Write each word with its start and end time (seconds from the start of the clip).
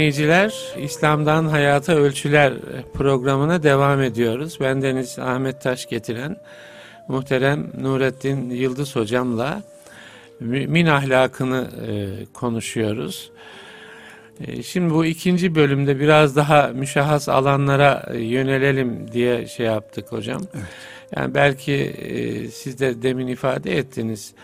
Dinleyiciler, 0.00 0.54
İslam'dan 0.78 1.46
Hayata 1.46 1.94
Ölçüler 1.94 2.54
programına 2.94 3.62
devam 3.62 4.02
ediyoruz. 4.02 4.58
Ben 4.60 4.82
Deniz 4.82 5.18
Ahmet 5.18 5.60
Taş 5.60 5.88
getiren 5.88 6.36
muhterem 7.08 7.70
Nurettin 7.80 8.50
Yıldız 8.50 8.96
hocamla 8.96 9.62
mümin 10.40 10.86
ahlakını 10.86 11.68
e, 11.88 12.24
konuşuyoruz. 12.32 13.30
E, 14.40 14.62
şimdi 14.62 14.94
bu 14.94 15.04
ikinci 15.04 15.54
bölümde 15.54 16.00
biraz 16.00 16.36
daha 16.36 16.68
müşahhas 16.68 17.28
alanlara 17.28 18.12
yönelelim 18.14 19.12
diye 19.12 19.46
şey 19.46 19.66
yaptık 19.66 20.12
hocam. 20.12 20.42
Evet. 20.54 20.64
Yani 21.16 21.34
belki 21.34 21.72
e, 21.72 22.48
siz 22.48 22.80
de 22.80 23.02
demin 23.02 23.26
ifade 23.26 23.78
ettiniz. 23.78 24.34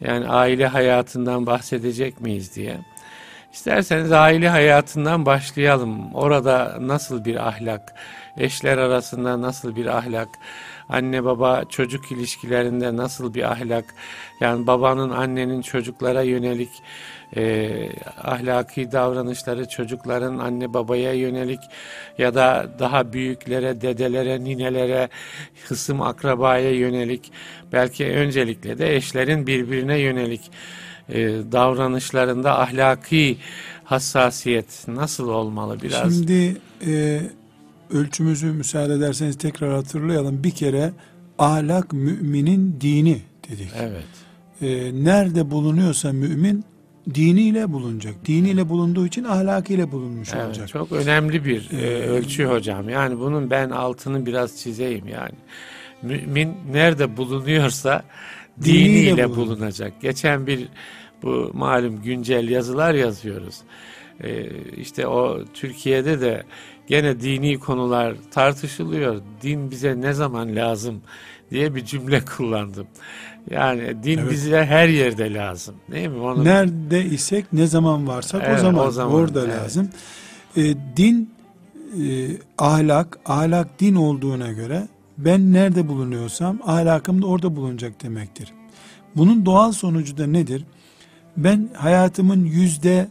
Yani 0.00 0.28
aile 0.28 0.66
hayatından 0.66 1.46
bahsedecek 1.46 2.20
miyiz 2.20 2.56
diye. 2.56 2.91
İsterseniz 3.52 4.12
aile 4.12 4.48
hayatından 4.48 5.26
başlayalım. 5.26 6.14
Orada 6.14 6.78
nasıl 6.80 7.24
bir 7.24 7.48
ahlak, 7.48 7.94
eşler 8.36 8.78
arasında 8.78 9.40
nasıl 9.40 9.76
bir 9.76 9.86
ahlak, 9.86 10.28
anne 10.88 11.24
baba 11.24 11.64
çocuk 11.68 12.12
ilişkilerinde 12.12 12.96
nasıl 12.96 13.34
bir 13.34 13.52
ahlak, 13.52 13.84
yani 14.40 14.66
babanın 14.66 15.10
annenin 15.10 15.62
çocuklara 15.62 16.22
yönelik 16.22 16.70
e, 17.36 17.70
ahlaki 18.22 18.92
davranışları 18.92 19.68
çocukların 19.68 20.38
anne 20.38 20.74
babaya 20.74 21.12
yönelik 21.12 21.60
ya 22.18 22.34
da 22.34 22.66
daha 22.78 23.12
büyüklere, 23.12 23.80
dedelere, 23.80 24.44
ninelere, 24.44 25.08
hısım 25.68 26.02
akrabaya 26.02 26.70
yönelik 26.70 27.32
belki 27.72 28.06
öncelikle 28.06 28.78
de 28.78 28.96
eşlerin 28.96 29.46
birbirine 29.46 29.98
yönelik 29.98 30.50
davranışlarında 31.52 32.60
ahlaki 32.60 33.36
hassasiyet 33.84 34.84
nasıl 34.88 35.28
olmalı 35.28 35.78
biraz? 35.82 36.14
Şimdi 36.14 36.56
e, 36.86 37.20
ölçümüzü 37.90 38.46
müsaade 38.46 38.94
ederseniz 38.94 39.38
tekrar 39.38 39.72
hatırlayalım. 39.74 40.44
Bir 40.44 40.50
kere 40.50 40.92
ahlak 41.38 41.92
müminin 41.92 42.76
dini 42.80 43.18
dedik. 43.50 43.70
Evet. 43.80 44.04
E, 44.62 45.04
nerede 45.04 45.50
bulunuyorsa 45.50 46.12
mümin 46.12 46.64
diniyle 47.14 47.72
bulunacak. 47.72 48.14
Diniyle 48.26 48.68
bulunduğu 48.68 49.06
için 49.06 49.24
ahlakıyla 49.24 49.92
bulunmuş 49.92 50.28
Evet, 50.34 50.46
olacak. 50.46 50.68
çok 50.68 50.92
önemli 50.92 51.44
bir 51.44 51.70
e, 51.70 51.76
Ee, 51.76 52.06
ölçü 52.08 52.44
hocam. 52.44 52.88
Yani 52.88 53.18
bunun 53.18 53.50
ben 53.50 53.70
altını 53.70 54.26
biraz 54.26 54.56
çizeyim 54.56 55.08
yani. 55.08 55.34
Mümin 56.02 56.54
nerede 56.72 57.16
bulunuyorsa 57.16 58.02
Diniyle 58.64 58.84
diniyle 58.94 59.24
bulun- 59.24 59.36
bulunacak. 59.36 60.00
Geçen 60.00 60.46
bir 60.46 60.68
bu 61.22 61.50
malum 61.54 62.02
güncel 62.02 62.48
yazılar 62.48 62.94
yazıyoruz. 62.94 63.54
Ee, 64.24 64.46
işte 64.76 65.06
o 65.06 65.38
Türkiye'de 65.54 66.20
de 66.20 66.42
gene 66.86 67.20
dini 67.20 67.58
konular 67.58 68.14
tartışılıyor. 68.30 69.20
Din 69.42 69.70
bize 69.70 70.00
ne 70.00 70.12
zaman 70.12 70.56
lazım 70.56 71.00
diye 71.50 71.74
bir 71.74 71.84
cümle 71.84 72.20
kullandım. 72.36 72.86
Yani 73.50 74.02
din 74.02 74.18
Evet. 74.18 74.30
bize 74.30 74.64
her 74.64 74.88
yerde 74.88 75.34
lazım. 75.34 75.74
Değil 75.90 76.08
mi? 76.08 76.18
Onu 76.20 76.44
Nerede 76.44 77.04
isek 77.04 77.52
ne 77.52 77.66
zaman 77.66 78.06
varsak 78.08 78.42
Evet, 78.46 78.58
o, 78.58 78.62
zaman, 78.62 78.86
o 78.86 78.90
zaman, 78.90 79.14
orada 79.14 79.44
evet. 79.44 79.54
lazım. 79.56 79.90
E, 80.56 80.62
din 80.96 81.30
e, 82.02 82.04
ahlak, 82.58 83.18
ahlak 83.26 83.80
din 83.80 83.94
olduğuna 83.94 84.52
göre 84.52 84.88
ben 85.18 85.52
nerede 85.52 85.88
bulunuyorsam 85.88 86.58
ahlakım 86.66 87.22
da 87.22 87.26
orada 87.26 87.56
bulunacak 87.56 88.02
demektir. 88.02 88.52
Bunun 89.16 89.46
doğal 89.46 89.72
sonucu 89.72 90.18
da 90.18 90.26
nedir? 90.26 90.64
Ben 91.36 91.68
hayatımın 91.74 92.44
yüzde 92.44 93.08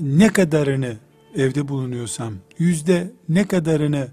ne 0.00 0.28
kadarını 0.28 0.96
evde 1.36 1.68
bulunuyorsam, 1.68 2.34
yüzde 2.58 3.10
ne 3.28 3.46
kadarını 3.46 4.08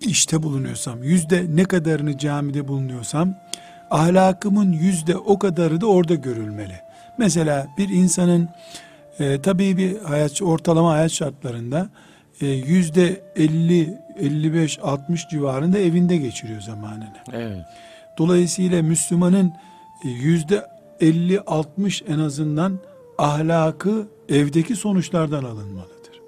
işte 0.00 0.42
bulunuyorsam, 0.42 1.02
yüzde 1.02 1.46
ne 1.54 1.64
kadarını 1.64 2.18
camide 2.18 2.68
bulunuyorsam, 2.68 3.34
ahlakımın 3.90 4.72
yüzde 4.72 5.16
o 5.16 5.38
kadarı 5.38 5.80
da 5.80 5.86
orada 5.86 6.14
görülmeli. 6.14 6.74
Mesela 7.18 7.68
bir 7.78 7.88
insanın 7.88 8.48
e, 9.18 9.42
tabii 9.42 9.76
bir 9.76 9.98
hayat 10.00 10.42
ortalama 10.42 10.92
hayat 10.92 11.10
şartlarında 11.10 11.88
e, 12.40 12.46
yüzde 12.46 13.22
50, 13.36 13.98
55, 14.18 14.78
60 14.82 15.28
civarında 15.28 15.78
evinde 15.78 16.16
geçiriyor 16.16 16.60
zamanını. 16.60 17.08
evet. 17.32 17.64
Dolayısıyla 18.18 18.82
Müslümanın 18.82 19.52
e, 20.04 20.08
yüzde 20.08 20.66
50-60 21.00 22.04
en 22.14 22.18
azından 22.18 22.78
ahlakı 23.18 24.08
evdeki 24.28 24.76
sonuçlardan 24.76 25.44
alınmalıdır. 25.44 26.20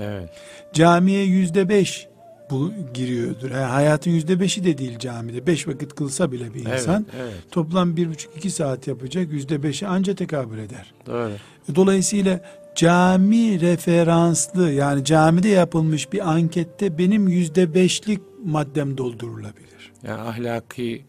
Evet. 0.00 0.30
Camiye 0.72 1.24
yüzde 1.24 1.68
beş 1.68 2.08
bu 2.50 2.72
giriyordur. 2.94 3.50
Yani 3.50 3.64
hayatın 3.64 4.10
yüzde 4.10 4.40
beşi 4.40 4.64
de 4.64 4.78
değil 4.78 4.98
camide. 4.98 5.46
Beş 5.46 5.68
vakit 5.68 5.94
kılsa 5.94 6.32
bile 6.32 6.54
bir 6.54 6.60
insan 6.60 7.06
Evet, 7.16 7.22
evet. 7.32 7.34
toplam 7.50 7.96
bir 7.96 8.08
buçuk 8.08 8.36
iki 8.36 8.50
saat 8.50 8.86
yapacak 8.86 9.32
yüzde 9.32 9.62
beşi 9.62 9.86
anca 9.86 10.14
tekabül 10.14 10.58
eder. 10.58 10.94
Doğru. 11.06 11.32
Dolayısıyla 11.74 12.40
cami 12.76 13.60
referanslı 13.60 14.70
yani 14.72 15.04
camide 15.04 15.48
yapılmış 15.48 16.12
bir 16.12 16.30
ankette 16.30 16.98
benim 16.98 17.28
yüzde 17.28 17.74
beşlik 17.74 18.20
maddem 18.44 18.98
doldurulabilir. 18.98 19.92
Yani 20.02 20.20
ahlaki 20.20 21.04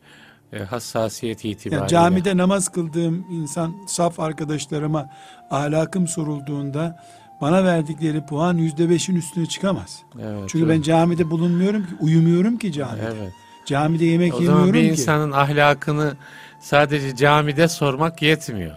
e, 0.53 0.59
hassasiyet 0.59 1.45
itibariyle. 1.45 1.75
Yani 1.75 1.89
camide 1.89 2.37
namaz 2.37 2.69
kıldığım 2.69 3.25
insan 3.31 3.75
saf 3.87 4.19
arkadaşlarıma 4.19 5.09
ahlakım 5.51 6.07
sorulduğunda 6.07 7.03
bana 7.41 7.63
verdikleri 7.63 8.25
puan 8.25 8.57
yüzde 8.57 8.89
beşin 8.89 9.15
üstüne 9.15 9.45
çıkamaz. 9.45 9.99
Evet, 10.21 10.49
Çünkü 10.49 10.65
doğru. 10.65 10.73
ben 10.73 10.81
camide 10.81 11.29
bulunmuyorum 11.29 11.83
ki, 11.83 11.91
uyumuyorum 11.99 12.57
ki 12.57 12.71
camide. 12.71 13.01
Evet. 13.05 13.31
Camide 13.65 14.05
yemek 14.05 14.33
O 14.33 14.37
zaman 14.37 14.49
yemiyorum 14.65 14.73
bir 14.73 14.95
ki. 14.95 15.01
insanın 15.01 15.31
ahlakını 15.31 16.13
sadece 16.59 17.15
camide 17.15 17.67
sormak 17.67 18.21
yetmiyor. 18.21 18.75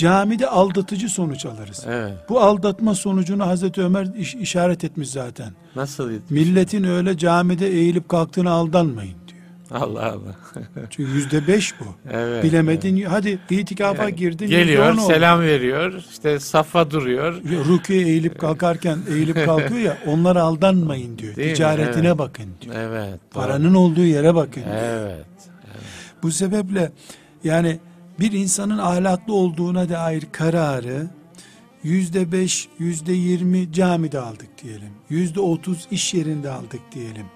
Camide 0.00 0.46
aldatıcı 0.48 1.08
sonuç 1.08 1.46
alırız. 1.46 1.84
Evet. 1.88 2.12
Bu 2.28 2.40
aldatma 2.40 2.94
sonucunu 2.94 3.46
Hazreti 3.46 3.82
Ömer 3.82 4.06
iş- 4.18 4.34
işaret 4.34 4.84
etmiş 4.84 5.08
zaten. 5.10 5.52
Nasıl? 5.76 6.10
Milletin 6.30 6.84
öyle 6.84 7.18
camide 7.18 7.68
eğilip 7.68 8.08
kalktığına 8.08 8.50
aldanmayın 8.50 9.14
diyor. 9.28 9.40
Allah 9.82 10.04
Allah. 10.06 10.36
Çünkü 10.90 11.12
yüzde 11.12 11.46
beş 11.46 11.80
bu. 11.80 11.84
Evet. 12.12 12.44
Bilemedin 12.44 13.02
hadi 13.04 13.38
itikafa 13.50 14.02
Yani 14.02 14.16
girdin. 14.16 14.46
Geliyor, 14.48 14.92
oldu. 14.92 15.00
selam 15.00 15.40
veriyor. 15.40 16.04
işte 16.10 16.40
safa 16.40 16.90
duruyor. 16.90 17.34
Rüküye 17.44 18.06
eğilip 18.06 18.38
kalkarken 18.38 18.98
eğilip 19.10 19.34
kalkıyor 19.46 19.80
ya 19.80 19.98
onlara 20.06 20.42
aldanmayın 20.42 21.18
diyor. 21.18 21.36
Değil 21.36 21.48
mi? 21.50 21.54
Ticaretine 21.54 22.06
Evet. 22.08 22.18
bakın 22.18 22.46
diyor. 22.60 22.74
Evet. 22.78 23.20
doğru. 23.34 23.42
Paranın 23.42 23.74
olduğu 23.74 24.04
yere 24.04 24.34
bakın 24.34 24.62
diyor. 24.64 24.76
Evet. 24.76 25.24
Bu 26.22 26.30
sebeple 26.32 26.92
yani 27.44 27.78
bir 28.20 28.32
insanın 28.32 28.78
ahlaklı 28.78 29.34
olduğuna 29.34 29.88
dair 29.88 30.26
kararı 30.32 31.10
yüzde 31.82 32.32
beş, 32.32 32.68
yüzde 32.78 33.12
yirmi 33.12 33.72
camide 33.72 34.20
aldık 34.20 34.62
diyelim. 34.62 34.92
Yüzde 35.10 35.40
otuz 35.40 35.88
iş 35.90 36.14
yerinde 36.14 36.50
aldık 36.50 36.80
diyelim. 36.92 37.26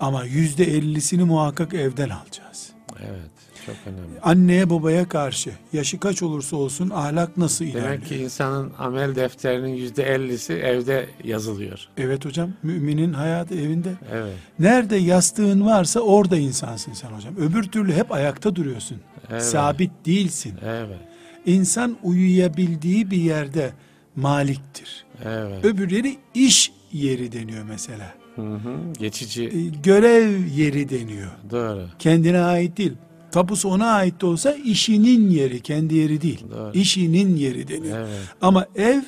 Ama 0.00 0.24
yüzde 0.24 0.64
ellisini 0.64 1.24
muhakkak 1.24 1.74
evden 1.74 2.08
alacağız. 2.08 2.70
Evet. 3.00 3.37
Çok 3.68 3.92
önemli. 3.92 4.20
Anneye 4.22 4.70
babaya 4.70 5.08
karşı 5.08 5.50
yaşı 5.72 6.00
kaç 6.00 6.22
olursa 6.22 6.56
olsun 6.56 6.90
ahlak 6.90 7.36
nasıl 7.36 7.64
ilerliyor? 7.64 7.84
Demek 7.84 8.06
ki 8.06 8.16
insanın 8.16 8.72
amel 8.78 9.16
defterinin 9.16 9.74
yüzde 9.74 10.02
ellisi 10.02 10.52
evde 10.52 11.06
yazılıyor. 11.24 11.88
Evet 11.96 12.24
hocam 12.24 12.50
müminin 12.62 13.12
hayatı 13.12 13.54
evinde. 13.54 13.94
Evet. 14.12 14.34
Nerede 14.58 14.96
yastığın 14.96 15.66
varsa 15.66 16.00
orada 16.00 16.36
insansın 16.36 16.92
sen 16.92 17.08
hocam. 17.08 17.36
Öbür 17.36 17.62
türlü 17.62 17.92
hep 17.92 18.12
ayakta 18.12 18.56
duruyorsun. 18.56 18.98
Evet. 19.30 19.42
Sabit 19.42 19.90
değilsin. 20.06 20.54
Evet. 20.64 20.98
İnsan 21.46 21.96
uyuyabildiği 22.02 23.10
bir 23.10 23.16
yerde 23.16 23.70
maliktir. 24.16 25.04
Evet. 25.24 25.64
Öbürleri 25.64 26.16
iş 26.34 26.72
yeri 26.92 27.32
deniyor 27.32 27.64
mesela. 27.64 28.14
Hı 28.36 28.42
hı. 28.42 28.76
Geçici. 28.98 29.44
E, 29.44 29.80
görev 29.82 30.46
yeri 30.46 30.88
deniyor. 30.88 31.30
Doğru. 31.50 31.86
Kendine 31.98 32.40
ait 32.40 32.78
değil. 32.78 32.92
Tapusu 33.32 33.68
ona 33.68 33.86
ait 33.86 34.20
de 34.20 34.26
olsa 34.26 34.52
işinin 34.52 35.30
yeri, 35.30 35.60
kendi 35.60 35.94
yeri 35.94 36.20
değil. 36.22 36.44
Doğru. 36.50 36.70
İşinin 36.74 37.36
yeri 37.36 37.68
deniyor. 37.68 37.98
Evet. 37.98 38.18
Ama 38.40 38.66
ev 38.76 39.02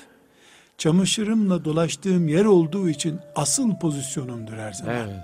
çamaşırımla 0.79 1.65
dolaştığım 1.65 2.29
yer 2.29 2.45
olduğu 2.45 2.89
için 2.89 3.19
asıl 3.37 3.75
pozisyonumdur 3.75 4.53
her 4.53 4.73
zaman. 4.73 4.95
Evet. 4.95 5.17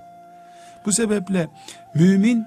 Bu 0.86 0.92
sebeple 0.92 1.48
mümin 1.94 2.44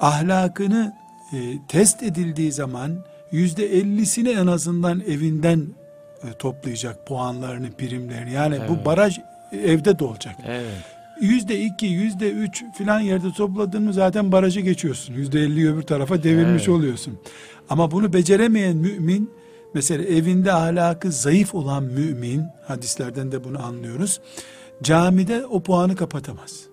ahlakını 0.00 0.92
e, 1.32 1.36
test 1.68 2.02
edildiği 2.02 2.52
zaman 2.52 2.90
yüzde 3.32 3.66
ellisini 3.78 4.28
en 4.28 4.46
azından 4.46 5.00
evinden 5.00 5.66
e, 6.22 6.32
toplayacak 6.38 7.06
puanlarını, 7.06 7.72
primlerini. 7.72 8.32
Yani 8.32 8.58
bu 8.68 8.72
Evet. 8.74 8.86
baraj 8.86 9.18
evde 9.52 9.98
de 9.98 10.04
olacak. 10.04 10.36
Evet. 10.46 10.64
Yüzde 11.20 11.60
iki, 11.60 11.86
yüzde 11.86 12.30
üç 12.30 12.64
filan 12.78 13.00
yerde 13.00 13.32
topladın 13.32 13.82
mı 13.82 13.92
zaten 13.92 14.32
barajı 14.32 14.60
geçiyorsun. 14.60 15.14
Yüzde 15.14 15.40
elli 15.40 15.72
öbür 15.72 15.82
tarafa 15.82 16.22
devirmiş 16.22 16.62
Evet. 16.62 16.68
oluyorsun. 16.68 17.18
Ama 17.68 17.90
bunu 17.90 18.12
beceremeyen 18.12 18.76
mümin 18.76 19.30
Mesela 19.74 20.04
evinde 20.04 20.52
ahlakı 20.52 21.12
zayıf 21.12 21.54
olan 21.54 21.82
mümin, 21.82 22.44
hadislerden 22.66 23.32
de 23.32 23.44
bunu 23.44 23.64
anlıyoruz. 23.66 24.20
Camide 24.82 25.46
o 25.46 25.62
puanı 25.62 25.96
kapatamaz. 25.96 26.66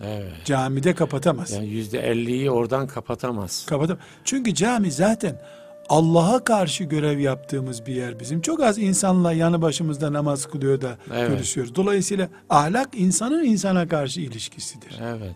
Evet. 0.00 0.32
Camide 0.44 0.94
kapatamaz. 0.94 1.50
Yani 1.50 1.66
yüzde 1.66 1.98
elliyi 2.00 2.50
oradan 2.50 2.86
kapatamaz. 2.86 3.66
Kapatamaz. 3.66 4.02
Çünkü 4.24 4.54
cami 4.54 4.92
zaten 4.92 5.40
Allah'a 5.88 6.44
karşı 6.44 6.84
görev 6.84 7.18
yaptığımız 7.18 7.86
bir 7.86 7.94
yer 7.94 8.20
bizim. 8.20 8.40
Çok 8.40 8.62
az 8.62 8.78
insanla 8.78 9.32
yanı 9.32 9.62
başımızda 9.62 10.12
namaz 10.12 10.46
kılıyor 10.46 10.80
da 10.80 10.96
Evet. 11.14 11.28
görüşüyoruz. 11.28 11.74
Dolayısıyla 11.74 12.28
ahlak 12.50 12.88
insanın 12.94 13.44
insana 13.44 13.88
karşı 13.88 14.20
ilişkisidir. 14.20 14.98
Evet. 15.02 15.34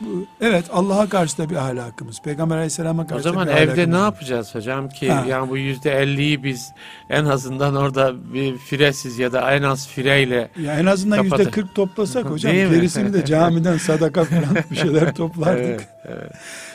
Bu- 0.00 0.26
Evet 0.40 0.64
Allah'a 0.72 1.08
karşı 1.08 1.38
da 1.38 1.50
bir 1.50 1.56
ahlakımız. 1.56 2.22
Peygamber 2.22 2.56
aleyhisselama 2.56 3.02
O 3.02 3.06
karşı 3.06 3.22
zaman 3.22 3.46
da 3.46 3.50
bir 3.50 3.56
evde 3.56 3.90
ne 3.90 3.96
yapacağız 3.96 4.54
hocam 4.54 4.88
ki 4.88 5.12
Ha. 5.12 5.24
yani 5.28 5.50
bu 5.50 5.56
yüzde 5.56 5.90
elliyi 5.98 6.44
biz 6.44 6.70
en 7.10 7.24
azından 7.24 7.76
orada 7.76 8.32
bir 8.34 8.58
firesiz 8.58 9.18
ya 9.18 9.32
da 9.32 9.54
en 9.54 9.62
az 9.62 9.88
fireyle 9.88 10.48
Ya 10.62 10.74
en 10.78 10.86
azından 10.86 11.22
yüzde 11.24 11.50
kırk 11.50 11.74
toplasak 11.74 12.24
hocam 12.24 12.52
gerisini 12.52 13.12
de 13.12 13.24
camiden 13.24 13.76
sadaka 13.78 14.24
falan 14.24 14.56
bir 14.70 14.76
şeyler 14.76 15.14
toplardık. 15.14 15.64
Evet, 15.64 15.88
evet. 16.04 16.30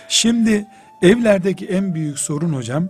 Şimdi 0.08 0.66
evlerdeki 1.02 1.66
en 1.66 1.96
büyük 1.96 2.20
sorun 2.20 2.54
hocam 2.54 2.90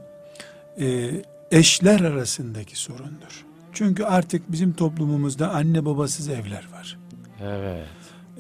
e, 0.80 1.10
eşler 1.52 2.00
arasındaki 2.00 2.80
sorundur. 2.80 3.46
Çünkü 3.74 4.04
artık 4.04 4.52
bizim 4.52 4.74
toplumumuzda 4.74 5.50
anne 5.52 5.86
babasız 5.86 6.30
evler 6.30 6.68
var. 6.74 6.98
evet. 7.44 7.86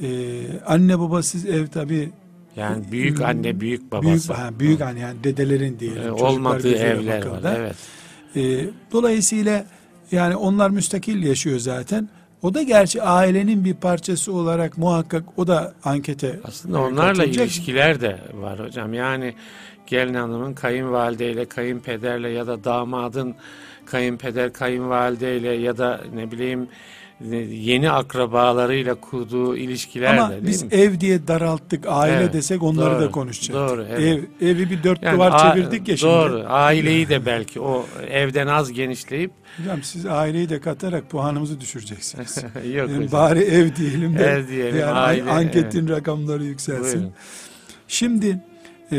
E, 0.01 0.41
anne 0.65 0.99
babasız 0.99 1.45
ev 1.45 1.67
tabi 1.67 2.11
Yani 2.55 2.91
büyük 2.91 3.21
anne, 3.21 3.59
büyük 3.59 3.91
babası. 3.91 4.07
büyük, 4.07 4.29
ha, 4.29 4.59
büyük 4.59 4.81
anne 4.81 4.99
yani 4.99 5.23
dedelerin 5.23 5.79
diyelim. 5.79 6.03
Ee, 6.03 6.11
olmadığı 6.11 6.75
evler 6.75 7.25
bakıldı. 7.25 7.43
var. 7.43 7.55
Evet. 7.59 7.75
E, 8.35 8.69
dolayısıyla 8.91 9.65
yani 10.11 10.35
onlar 10.35 10.69
müstakil 10.69 11.23
yaşıyor 11.23 11.59
zaten. 11.59 12.09
O 12.44 12.53
da 12.53 12.62
gerçi 12.62 13.01
ailenin 13.01 13.65
bir 13.65 13.74
parçası 13.74 14.33
olarak 14.33 14.77
muhakkak 14.77 15.24
o 15.38 15.47
da 15.47 15.74
ankete 15.83 16.39
Aslında 16.44 16.81
onlarla 16.81 17.13
katılacak. 17.13 17.45
ilişkiler 17.45 18.01
de 18.01 18.19
var 18.33 18.59
hocam. 18.59 18.94
Yani 18.94 19.33
gelin 19.88 20.13
hanımın 20.13 20.53
kayınvalideyle, 20.53 21.45
kayınpederle 21.45 22.30
ya 22.30 22.47
da 22.47 22.63
damadın 22.63 23.36
kayınpeder, 23.86 24.53
kayınvalideyle 24.53 25.50
ya 25.50 25.77
da 25.77 26.01
ne 26.13 26.31
bileyim 26.31 26.68
yeni 27.51 27.92
akrabalarıyla 27.92 28.95
kurduğu 28.95 29.57
ilişkiler 29.57 30.18
Ama 30.18 30.30
de 30.30 30.33
değil 30.33 30.48
biz 30.48 30.63
mi? 30.63 30.69
ev 30.71 31.00
diye 31.00 31.27
daralttık 31.27 31.86
aile 31.88 32.16
Evet, 32.16 32.33
desek 32.33 32.63
onları 32.63 32.95
da 32.95 33.00
doğru, 33.01 33.12
konuşacaktık. 33.12 33.56
doğru, 33.69 33.86
evet. 33.89 34.00
Ev, 34.42 34.48
evi 34.48 34.69
bir 34.69 34.83
dört 34.83 35.04
Yani 35.04 35.16
duvar 35.16 35.31
a- 35.33 35.54
çevirdik 35.54 35.88
ya 35.88 35.98
şimdi. 35.98 36.13
Doğru. 36.13 36.44
Aileyi 36.48 37.10
de 37.10 37.25
belki 37.25 37.62
o 37.62 37.86
evden 38.10 38.48
az 38.48 38.71
genişleyip 38.74 39.31
Hocam 39.57 39.83
siz 39.83 40.06
aileyi 40.06 40.50
de 40.50 40.60
katarak 40.62 41.10
puanımızı 41.10 41.62
düşüreceksiniz. 41.62 42.38
yok 42.56 42.66
Yani 42.66 42.95
hocam. 42.95 43.12
bari 43.12 43.39
ev 43.39 43.75
diyelim 43.75 44.18
de 44.18 44.24
Ev 44.24 44.48
diyelim, 44.48 44.80
yani 44.80 44.92
aile, 44.92 45.31
anketin 45.31 45.88
rakamları 45.89 46.44
yükselsin. 46.44 47.00
Buyurun. 47.00 47.13
Şimdi 47.88 48.39
e, 48.92 48.98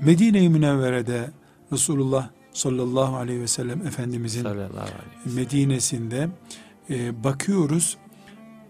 Medine-i 0.00 0.48
Münevvere'de 0.48 1.30
Resulullah 1.72 2.28
sallallahu 2.52 3.16
aleyhi 3.16 3.40
ve 3.40 3.46
sellem 3.46 3.86
Efendimizin 3.86 4.44
aleyhi. 4.44 4.70
Medine'sinde 5.34 6.28
e, 6.90 7.24
bakıyoruz 7.24 7.96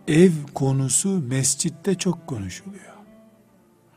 ev 0.09 0.31
konusu 0.55 1.09
mescitte 1.29 1.95
çok 1.95 2.27
konuşuluyor. 2.27 2.93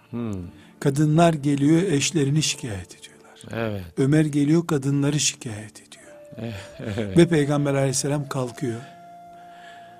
Hmm, 0.09 0.43
Kadınlar 0.79 1.33
geliyor 1.33 1.81
eşlerini 1.81 2.43
şikayet 2.43 2.95
ediyorlar. 2.99 3.41
Evet. 3.71 3.83
Ömer 3.97 4.25
geliyor 4.25 4.67
kadınları 4.67 5.19
şikayet 5.19 5.81
ediyor. 5.81 6.05
evet. 6.79 7.17
Ve 7.17 7.27
Peygamber 7.27 7.73
aleyhisselam 7.73 8.29
kalkıyor. 8.29 8.81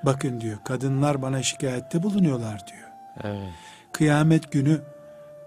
Bakın 0.04 0.42
diyor 0.42 0.58
kadınlar 0.66 1.22
bana 1.22 1.44
şikayette 1.44 2.04
bulunuyorlar 2.04 2.68
diyor. 2.68 2.90
Evet. 3.24 3.50
Kıyamet 3.92 4.52
günü 4.52 4.82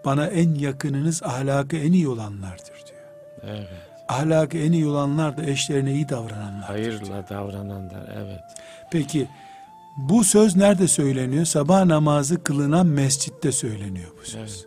bana 0.04 0.26
en 0.26 0.54
yakınınız 0.54 1.22
ahlakı 1.22 1.76
en 1.76 1.92
iyi 1.92 2.08
olanlardır 2.08 2.66
diyor. 2.86 3.02
Evet. 3.42 3.68
Ahlakı 4.08 4.58
en 4.58 4.72
iyi 4.72 4.86
olanlar 4.86 5.36
da 5.36 5.42
eşlerine 5.44 5.92
iyi 5.92 6.08
davrananlar. 6.08 6.62
Hayırla 6.64 7.28
davrananlar. 7.30 8.02
Evet. 8.16 8.40
Peki 8.90 9.28
bu 9.96 10.24
söz 10.24 10.56
nerede 10.56 10.88
söyleniyor? 10.88 11.44
Sabah 11.44 11.84
namazı 11.84 12.42
kılınan 12.42 12.86
mescitte 12.86 13.52
söyleniyor 13.52 14.08
bu 14.20 14.26
söz. 14.26 14.40
Evet. 14.40 14.66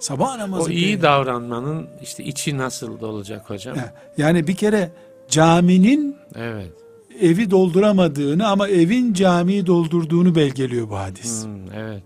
Sabah 0.00 0.36
namazı 0.36 0.64
O 0.64 0.68
iyi 0.68 0.96
kılınan- 0.96 1.02
davranmanın 1.02 1.88
işte 2.02 2.24
içi 2.24 2.58
nasıl 2.58 3.02
olacak 3.02 3.50
hocam? 3.50 3.76
Yani 4.18 4.46
bir 4.46 4.56
kere 4.56 4.90
caminin 5.28 6.16
Evet. 6.34 6.72
evi 7.20 7.50
dolduramadığını 7.50 8.48
ama 8.48 8.68
evin 8.68 9.12
camiyi 9.14 9.66
doldurduğunu 9.66 10.34
belgeliyor 10.34 10.90
bu 10.90 10.96
hadis. 10.98 11.44
Hmm, 11.44 11.72
evet. 11.76 12.02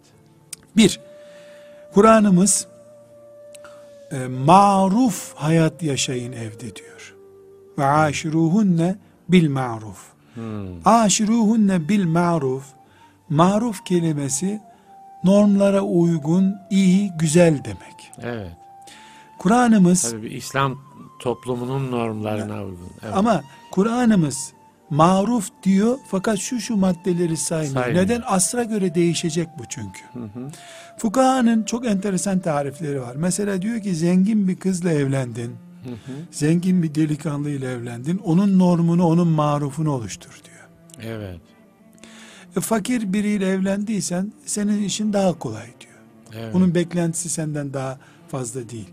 Bir, 0.76 1.00
Kur'an'ımız 1.94 2.66
e, 4.12 4.26
maruf 4.26 5.34
hayat 5.34 5.82
yaşayın 5.82 6.32
evde 6.32 6.76
diyor. 6.76 7.14
Ve 7.78 7.84
aşiruhunne 7.86 8.96
bil 9.28 9.50
maruf. 9.50 9.98
Hmm, 10.34 10.68
Aşiruhunne 10.84 11.88
bil 11.88 12.04
maruf. 12.06 12.64
Maruf 13.28 13.84
kelimesi 13.84 14.60
normlara 15.24 15.80
uygun, 15.80 16.54
iyi, 16.70 17.10
güzel 17.18 17.64
demek. 17.64 18.10
evet. 18.22 18.50
Kur'an'ımız 19.38 20.10
Tabii 20.10 20.22
bir 20.22 20.30
İslam 20.30 20.78
toplumunun 21.18 21.90
normlarına 21.90 22.64
uygun. 22.64 22.90
Evet. 23.02 23.14
ama 23.16 23.42
Kur'an'ımız 23.70 24.52
maruf 24.90 25.50
diyor 25.62 25.98
fakat 26.10 26.38
şu 26.38 26.60
şu 26.60 26.76
maddeleri 26.76 27.36
saymıyor. 27.36 27.82
Saymıyor. 27.84 28.04
Neden? 28.04 28.22
Asra 28.26 28.64
göre 28.64 28.94
değişecek 28.94 29.48
bu 29.58 29.62
çünkü. 29.68 30.00
Hı 30.12 30.18
hı. 30.24 30.50
Fukahanın 30.98 31.62
çok 31.62 31.86
enteresan 31.86 32.40
tarifleri 32.40 33.00
var. 33.00 33.16
Mesela 33.16 33.62
diyor 33.62 33.80
ki 33.80 33.94
zengin 33.94 34.48
bir 34.48 34.56
kızla 34.56 34.92
evlendin. 34.92 35.56
Hı 35.84 35.90
hı. 35.90 36.12
Zengin 36.30 36.82
bir 36.82 36.94
delikanlıyla 36.94 37.70
evlendin. 37.70 38.18
Onun 38.18 38.58
normunu, 38.58 39.06
onun 39.06 39.28
marufunu 39.28 39.90
oluştur 39.90 40.40
diyor. 40.44 40.68
Evet. 41.12 41.40
E, 42.56 42.60
fakir 42.60 43.12
biriyle 43.12 43.48
evlendiysen 43.48 44.32
senin 44.46 44.82
işin 44.82 45.12
daha 45.12 45.38
kolay 45.38 45.66
diyor. 45.80 45.98
Evet. 46.42 46.54
Onun 46.54 46.74
beklentisi 46.74 47.28
senden 47.28 47.74
daha 47.74 47.98
fazla 48.28 48.68
değil. 48.68 48.88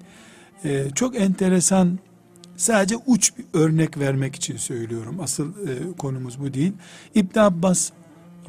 E, 0.63 0.90
çok 0.96 1.16
enteresan 1.16 2.00
sadece 2.57 2.96
uç 3.07 3.34
bir 3.38 3.46
örnek 3.54 3.98
vermek 4.00 4.36
için 4.36 4.57
söylüyorum. 4.57 5.18
Asıl 5.22 5.50
e, 5.50 5.98
konumuz 5.98 6.40
bu 6.40 6.54
değil. 6.54 6.74
İbn 7.16 7.40
Abbas 7.40 7.92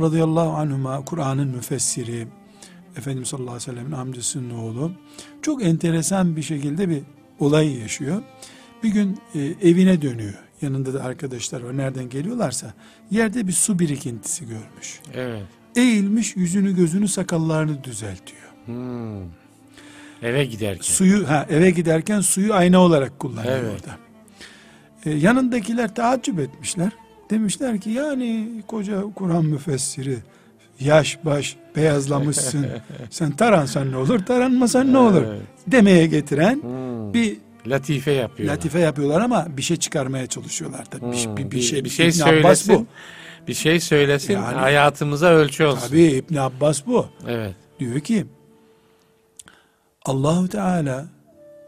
radıyallahu 0.01 0.51
anhuma 0.51 1.05
Kur'an'ın 1.05 1.49
müfessiri 1.49 2.27
Efendimiz 2.97 3.29
sallallahu 3.29 3.51
aleyhi 3.51 3.71
ve 3.71 3.73
sellem'in 3.75 3.93
amcasının 3.93 4.51
oğlu 4.51 4.93
çok 5.43 5.63
enteresan 5.65 6.37
bir 6.37 6.43
şekilde 6.43 6.89
bir 6.89 7.03
olay 7.39 7.79
yaşıyor. 7.79 8.23
Bir 8.83 8.89
gün 8.89 9.19
e, 9.35 9.41
evine 9.41 10.03
dönüyor. 10.03 10.35
Yanında 10.63 10.95
da 10.95 11.05
arkadaşlar 11.05 11.61
var. 11.63 11.77
Nereden 11.77 12.09
geliyorlarsa 12.09 12.75
yerde 13.11 13.47
bir 13.47 13.53
su 13.53 13.79
birikintisi 13.79 14.45
görmüş. 14.47 15.01
Evet. 15.15 15.43
Eğilmiş 15.77 16.37
yüzünü 16.37 16.77
gözünü 16.77 17.09
sakallarını 17.09 17.85
düzeltiyor. 17.85 18.43
Hmm. 18.67 19.23
Eve 20.23 20.45
giderken. 20.45 20.83
Suyu 20.83 21.29
ha 21.29 21.47
eve 21.51 21.71
giderken 21.71 22.21
suyu 22.21 22.55
ayna 22.55 22.79
olarak 22.81 23.19
kullanıyor 23.19 23.59
Evet. 23.59 23.71
orada. 23.75 23.97
E, 25.07 25.11
yanındakiler 25.11 25.95
taaccüp 25.95 26.39
etmişler. 26.39 26.93
Demişler 27.31 27.81
ki 27.81 27.91
yani 27.91 28.49
koca 28.67 29.03
Kur'an 29.15 29.45
müfessiri 29.45 30.19
yaş 30.81 31.19
baş 31.25 31.57
beyazlamışsın. 31.77 32.67
Sen 33.11 33.31
taransan 33.33 33.93
ne 33.93 33.97
olur 33.97 34.27
taranmasan 34.27 34.93
ne 34.93 34.99
olur 34.99 35.23
Evet. 35.23 35.41
demeye 35.67 36.07
getiren 36.07 36.55
Hmm. 36.63 37.15
bir 37.15 37.37
Latife 37.67 38.13
yapıyor. 38.13 38.49
latife 38.49 38.79
yapıyorlar 38.79 39.21
ama 39.21 39.47
bir 39.57 39.63
şey 39.63 39.77
çıkarmaya 39.77 40.27
çalışıyorlar 40.27 40.85
tabii. 40.85 41.13
Bir- 41.13 41.25
Hmm. 41.27 41.37
bir, 41.37 41.51
bir 41.51 41.61
şey, 41.61 41.85
bir 41.85 41.91
şey 41.91 42.09
İbn 42.09 42.21
Abbas 42.23 42.31
söylesin. 42.31 42.75
bu. 42.75 42.87
Bir 43.49 43.55
şey 43.55 43.81
söylesin. 43.81 44.33
Yani- 44.33 44.57
hayatımıza 44.57 45.27
ölçü 45.27 45.65
olsun. 45.65 45.89
Tabii 45.89 46.03
İbn 46.03 46.35
Abbas 46.37 46.87
bu. 46.87 47.07
Evet. 47.29 47.55
Diyor 47.81 48.01
ki 48.01 48.27
Allahu 50.05 50.49
Teala 50.49 51.07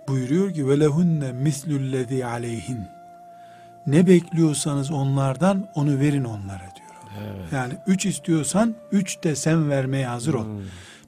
buyuruyor 0.08 0.54
ki 0.54 0.68
ve 0.68 0.80
lehunne 0.80 1.32
mislullezî 1.32 2.26
aleyhin. 2.26 2.78
Ne 3.86 4.06
bekliyorsanız 4.06 4.90
onlardan 4.90 5.70
onu 5.74 5.98
verin 6.00 6.24
onlara 6.24 6.58
diyor. 6.76 6.87
Evet. 7.20 7.52
Yani 7.52 7.72
üç 7.86 8.06
istiyorsan 8.06 8.74
üç 8.92 9.22
de 9.24 9.36
sen 9.36 9.70
vermeye 9.70 10.06
hazır 10.06 10.34
ol. 10.34 10.44
Hmm. 10.44 10.60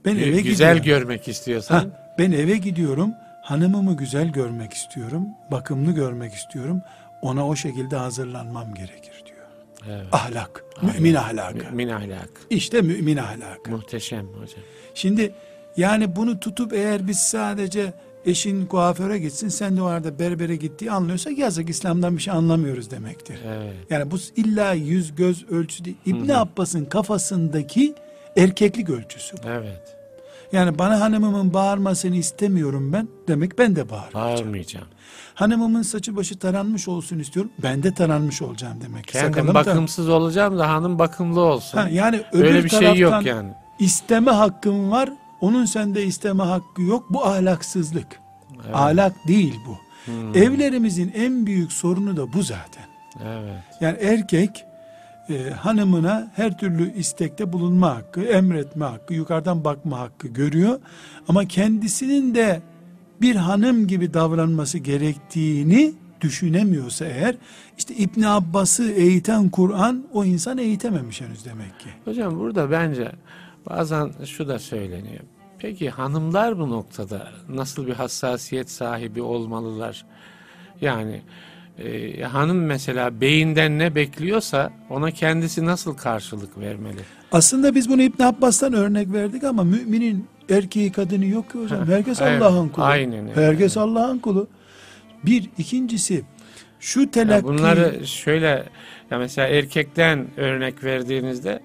Ben 0.04 0.16
eve 0.16 0.40
Güzel 0.40 0.78
gidiyorum. 0.78 1.02
görmek 1.06 1.28
istiyorsan. 1.28 1.74
Ha, 1.74 1.84
ben 2.18 2.32
eve 2.32 2.56
gidiyorum. 2.56 3.10
Hanımımı 3.42 3.96
güzel 3.96 4.28
görmek 4.28 4.72
istiyorum. 4.72 5.28
Bakımlı 5.50 5.92
görmek 5.92 6.34
istiyorum. 6.34 6.82
Ona 7.22 7.46
o 7.48 7.56
şekilde 7.56 7.96
hazırlanmam 7.96 8.74
gerekir 8.74 9.22
diyor. 9.26 9.46
Evet. 9.88 10.06
Ahlak. 10.12 10.64
Mümin 10.82 11.14
ahlakı. 11.14 11.58
Mümin 11.70 11.88
ahlak. 11.88 12.30
İşte 12.50 12.80
mümin 12.80 13.16
ahlakı. 13.16 13.70
Muhteşem 13.70 14.26
hocam. 14.26 14.60
Şimdi 14.94 15.32
yani 15.76 16.16
bunu 16.16 16.40
tutup 16.40 16.72
eğer 16.72 17.06
biz 17.06 17.18
sadece 17.18 17.92
eşin 18.26 18.66
kuaföre 18.66 19.18
gitsin 19.18 19.48
sen 19.48 19.76
de 19.76 19.82
o 19.82 19.84
arada 19.84 20.18
berbere 20.18 20.56
gittiği 20.56 20.90
anlıyorsa 20.90 21.30
yazık 21.30 21.70
İslam'dan 21.70 22.16
bir 22.16 22.22
şey 22.22 22.34
anlamıyoruz 22.34 22.90
demektir. 22.90 23.38
Evet. 23.46 23.74
Yani 23.90 24.10
bu 24.10 24.16
illa 24.36 24.72
yüz 24.72 25.14
göz 25.14 25.50
ölçüsü 25.50 25.84
değil. 25.84 25.96
İbni 26.06 26.36
Abbas'ın 26.36 26.84
kafasındaki 26.84 27.94
erkeklik 28.36 28.90
ölçüsü. 28.90 29.36
bu. 29.36 29.48
Evet. 29.48 29.96
Yani 30.52 30.78
bana 30.78 31.00
hanımımın 31.00 31.54
bağırmasını 31.54 32.16
istemiyorum 32.16 32.92
ben. 32.92 33.08
Demek 33.28 33.58
ben 33.58 33.76
de 33.76 33.90
bağırmayacağım. 33.90 34.38
Bağırmayacağım. 34.38 34.86
Hanımımın 35.34 35.82
saçı 35.82 36.16
başı 36.16 36.38
taranmış 36.38 36.88
olsun 36.88 37.18
istiyorum. 37.18 37.52
Ben 37.62 37.82
de 37.82 37.94
taranmış 37.94 38.42
olacağım 38.42 38.80
demek. 38.84 39.06
Kendim 39.08 39.34
Sakalım 39.34 39.54
bakımsız 39.54 40.08
olacağım 40.08 40.58
da 40.58 40.68
hanım 40.68 40.98
bakımlı 40.98 41.40
olsun. 41.40 41.78
Ha, 41.78 41.88
yani 41.88 42.22
öbür 42.32 42.44
Öyle 42.44 42.64
bir 42.64 42.68
şey 42.68 42.96
yok 42.96 43.26
yani. 43.26 43.48
isteme 43.78 44.30
hakkın 44.30 44.90
var. 44.90 45.10
Onun 45.40 45.64
sende 45.64 46.04
isteme 46.04 46.42
hakkı 46.42 46.82
yok. 46.82 47.06
Bu 47.10 47.26
ahlaksızlık. 47.26 48.20
Ahlak 48.72 49.28
değil 49.28 49.60
bu. 49.66 49.78
Hmm. 50.04 50.36
Evlerimizin 50.36 51.12
en 51.14 51.46
büyük 51.46 51.72
sorunu 51.72 52.16
da 52.16 52.32
bu 52.32 52.42
zaten. 52.42 52.84
Evet. 53.24 53.62
Yani 53.80 53.98
erkek 54.00 54.64
e, 55.28 55.50
hanımına 55.50 56.30
her 56.36 56.58
türlü 56.58 56.94
istekte 56.94 57.52
bulunma 57.52 57.96
hakkı, 57.96 58.20
emretme 58.20 58.84
hakkı, 58.84 59.14
yukarıdan 59.14 59.64
bakma 59.64 59.98
hakkı 59.98 60.28
görüyor. 60.28 60.80
Ama 61.28 61.44
kendisinin 61.44 62.34
de 62.34 62.62
bir 63.20 63.36
hanım 63.36 63.86
gibi 63.86 64.14
davranması 64.14 64.78
gerektiğini 64.78 65.92
düşünemiyorsa 66.20 67.04
eğer, 67.04 67.36
işte 67.78 67.94
İbn 67.94 68.22
Abbas'ı 68.22 68.90
eğiten 68.90 69.48
Kur'an 69.48 70.04
o 70.12 70.24
insan 70.24 70.58
eğitememiş 70.58 71.20
henüz 71.20 71.44
demek 71.44 71.80
ki. 71.80 71.88
Hocam 72.04 72.38
burada 72.38 72.70
bence 72.70 73.12
bazen 73.68 74.12
şu 74.24 74.48
da 74.48 74.58
söyleniyor. 74.58 75.20
Peki 75.58 75.90
hanımlar 75.90 76.58
bu 76.58 76.70
noktada 76.70 77.28
nasıl 77.48 77.86
bir 77.86 77.92
hassasiyet 77.92 78.70
sahibi 78.70 79.22
olmalılar? 79.22 80.04
Yani 80.80 81.22
e, 81.78 82.22
hanım 82.22 82.64
mesela 82.64 83.20
beyinden 83.20 83.78
ne 83.78 83.94
bekliyorsa 83.94 84.72
ona 84.90 85.10
kendisi 85.10 85.66
nasıl 85.66 85.96
karşılık 85.96 86.58
vermeli? 86.58 87.00
Aslında 87.32 87.74
biz 87.74 87.88
bunu 87.88 88.02
İbn 88.02 88.22
Abbas'tan 88.22 88.72
örnek 88.72 89.12
verdik 89.12 89.44
ama 89.44 89.64
müminin 89.64 90.26
erkeği 90.50 90.92
kadını 90.92 91.26
yok 91.26 91.50
ki 91.52 91.58
hocam. 91.58 91.88
Herkes 91.88 92.20
evet, 92.20 92.42
Allah'ın 92.42 92.68
kulu. 92.68 92.84
aynen. 92.84 93.28
Herkes 93.34 93.76
Allah'ın 93.76 94.18
kulu. 94.18 94.48
Bir, 95.24 95.50
ikincisi 95.58 96.24
şu 96.80 97.00
Ya 97.00 97.10
telakki... 97.10 97.48
bunları 97.48 98.06
şöyle 98.06 98.64
ya 99.10 99.18
mesela 99.18 99.48
erkekten 99.48 100.26
örnek 100.36 100.84
verdiğinizde 100.84 101.60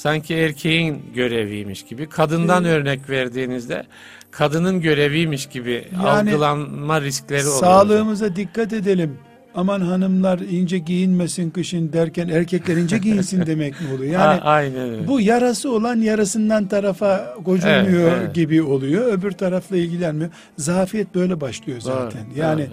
sanki 0.00 0.34
erkeğin 0.34 1.02
göreviymiş 1.14 1.82
gibi, 1.82 2.08
kadından 2.08 2.64
örnek 2.64 3.10
verdiğinizde 3.10 3.84
kadının 4.30 4.80
göreviymiş 4.80 5.46
gibi 5.46 5.84
Yani 6.04 6.30
algılanma 6.30 7.00
riskleri 7.00 7.40
oluyor. 7.46 7.60
Sağlığımıza 7.60 8.36
dikkat 8.36 8.72
edelim. 8.72 9.18
Aman 9.54 9.80
hanımlar 9.80 10.38
ince 10.38 10.78
giyinmesin 10.78 11.50
kışın 11.50 11.92
derken 11.92 12.28
erkekler 12.28 12.76
ince 12.76 12.98
giyinsin 13.06 13.46
demek 13.46 13.80
mi 13.80 13.86
oluyor? 13.96 14.12
Yani 14.12 14.40
A- 14.40 14.44
aynen 14.44 14.90
öyle. 14.90 15.08
bu 15.08 15.20
yarası 15.20 15.72
olan 15.72 15.96
yarasından 15.96 16.68
tarafa 16.68 17.34
gocunmuyor 17.44 18.08
Evet, 18.12 18.18
evet. 18.24 18.34
gibi 18.34 18.62
oluyor. 18.62 19.12
Öbür 19.12 19.32
tarafla 19.32 19.76
ilgilenmiyor. 19.76 20.30
Zafiyet 20.58 21.14
böyle 21.14 21.40
başlıyor 21.40 21.78
Doğru, 21.84 21.92
zaten. 21.92 22.26
doğru, 22.30 22.38
yani 22.38 22.60
evet. 22.60 22.70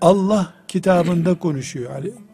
Allah 0.00 0.52
kitabında 0.68 1.34
konuşuyor. 1.34 1.90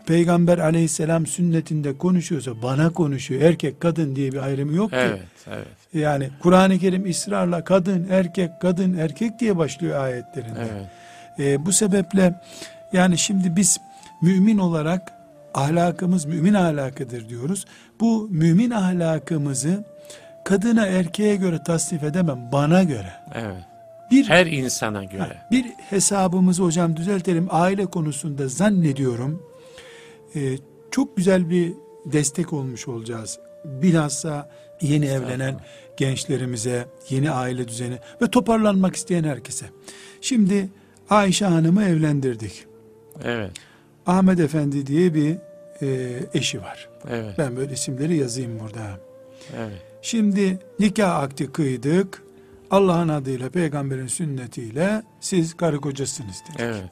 Peygamber 0.07 0.59
aleyhisselam 0.59 1.27
sünnetinde 1.27 1.99
konuşuyorsa 1.99 2.63
bana 2.63 2.91
konuşuyor. 2.91 3.41
Erkek 3.43 3.81
kadın 3.81 4.17
diye 4.17 4.33
bir 4.33 4.39
ayrımı 4.43 4.77
yok 4.77 4.91
ki. 4.91 4.97
Evet, 4.97 5.21
evet, 5.47 5.67
Yani 5.95 6.31
Kur'an-ı 6.43 6.79
Kerim 6.79 7.11
ısrarla 7.11 7.65
kadın 7.65 8.07
erkek 8.11 8.61
kadın 8.61 8.97
erkek 8.99 9.39
diye 9.41 9.57
başlıyor 9.57 10.05
ayetlerinde. 10.05 10.69
evet. 10.73 10.87
Ee, 11.39 11.67
bu 11.67 11.73
sebeple 11.73 12.41
yani 12.93 13.19
şimdi 13.19 13.57
biz 13.57 13.79
mümin 14.23 14.59
olarak 14.59 15.13
ahlakımız 15.55 16.25
mümin 16.25 16.55
ahlakıdır 16.55 17.29
diyoruz. 17.29 17.65
Bu 18.01 18.29
mümin 18.31 18.71
ahlakımızı 18.71 19.85
kadına 20.45 20.87
erkeğe 20.87 21.37
göre 21.37 21.63
tasnif 21.67 22.03
edemem 22.03 22.49
bana 22.53 22.83
göre. 22.83 23.13
evet. 23.35 23.57
Bir 24.11 24.29
Her 24.29 24.47
insana 24.47 25.05
göre. 25.05 25.37
bir 25.51 25.65
hesabımızı 25.91 26.63
hocam 26.63 26.97
düzeltelim 26.97 27.47
aile 27.51 27.87
konusunda 27.87 28.49
zannediyorum 28.49 29.43
e, 30.35 30.59
çok 30.91 31.17
güzel 31.17 31.51
bir 31.51 31.73
destek 32.05 32.53
olmuş 32.53 32.89
olacağız. 32.89 33.39
Bilhassa 33.65 34.51
yeni 34.81 35.07
evlenen 35.07 35.61
gençlerimize, 35.97 36.87
yeni 37.11 37.31
aile 37.31 37.69
düzeni 37.69 37.99
ve 38.23 38.27
toparlanmak 38.31 38.97
isteyen 38.97 39.25
herkese. 39.25 39.67
Şimdi 40.21 40.69
Ayşe 41.11 41.45
Hanım'ı 41.47 41.85
evlendirdik. 41.85 42.67
Evet, 43.25 43.51
Ahmet 44.07 44.41
Efendi 44.41 44.87
diye 44.87 45.15
bir 45.15 45.37
e, 45.83 46.21
eşi 46.35 46.63
var. 46.63 46.89
evet, 47.11 47.35
Ben 47.39 47.57
böyle 47.57 47.73
isimleri 47.73 48.17
yazayım 48.17 48.61
burada. 48.61 49.01
evet. 49.57 49.83
Şimdi 50.03 50.59
nikah 50.79 51.17
akdi 51.17 51.53
kıydık. 51.53 52.23
Allah'ın 52.71 53.09
adıyla, 53.09 53.51
peygamberin 53.51 54.07
sünnetiyle 54.07 55.03
siz 55.21 55.55
karı 55.57 55.81
kocasınız 55.81 56.37
dedik. 56.49 56.61
Evet, 56.61 56.91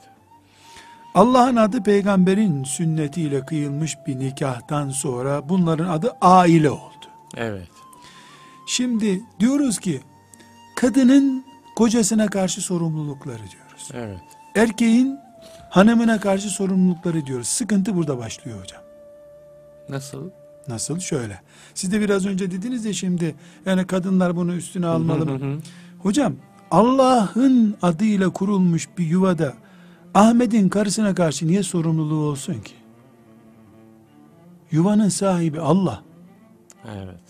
Allah'ın 1.15 1.57
adı 1.57 1.83
peygamberin 1.83 2.65
sünnetiyle 2.65 3.47
kıyılmış 3.47 3.97
bir 4.07 4.19
nikahtan 4.19 4.91
sonra 4.91 5.49
bunların 5.49 5.89
adı 5.89 6.13
aile 6.21 6.71
oldu. 6.71 7.07
evet, 7.37 7.69
Şimdi 8.67 9.23
diyoruz 9.41 9.79
ki 9.79 10.01
kadının 10.77 11.45
kocasına 11.77 12.27
karşı 12.27 12.61
sorumlulukları 12.61 13.39
diyoruz. 13.39 13.89
evet. 13.95 14.21
Erkeğin 14.55 15.19
hanımına 15.71 16.21
karşı 16.21 16.49
sorumlulukları 16.49 17.27
diyoruz. 17.27 17.49
Sıkıntı 17.49 17.97
burada 17.97 18.19
başlıyor 18.19 18.61
hocam. 18.63 18.83
Nasıl? 19.89 20.31
Nasıl? 20.69 21.01
Şöyle. 21.01 21.41
Siz 21.75 21.93
de 21.93 22.01
biraz 22.01 22.27
önce 22.27 22.51
dediniz 22.51 22.85
ya 22.85 22.93
şimdi 22.93 23.35
yani 23.67 23.87
kadınlar 23.87 24.37
bunu 24.37 24.55
üstüne 24.55 24.87
almalı 24.87 25.27
mı? 25.27 25.59
Hocam 26.03 26.35
Allah'ın 26.71 27.77
adıyla 27.83 28.31
kurulmuş 28.31 28.89
bir 28.99 29.07
yuvada 29.07 29.55
Ahmet'in 30.19 30.69
karısına 30.69 31.15
karşı 31.15 31.47
niye 31.47 31.63
sorumluluğu 31.63 32.29
olsun 32.29 32.53
ki? 32.55 32.73
Yuvanın 34.71 35.09
sahibi 35.09 35.61
Allah. 35.61 36.03
Evet, 36.97 37.21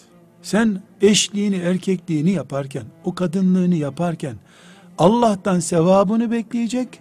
Sen 0.42 0.82
eşliğini, 1.02 1.56
erkekliğini 1.56 2.30
yaparken, 2.30 2.82
o 3.04 3.14
kadınlığını 3.14 3.74
yaparken 3.74 4.34
Allah'tan 4.98 5.60
sevabını 5.60 6.30
bekleyecek, 6.30 7.00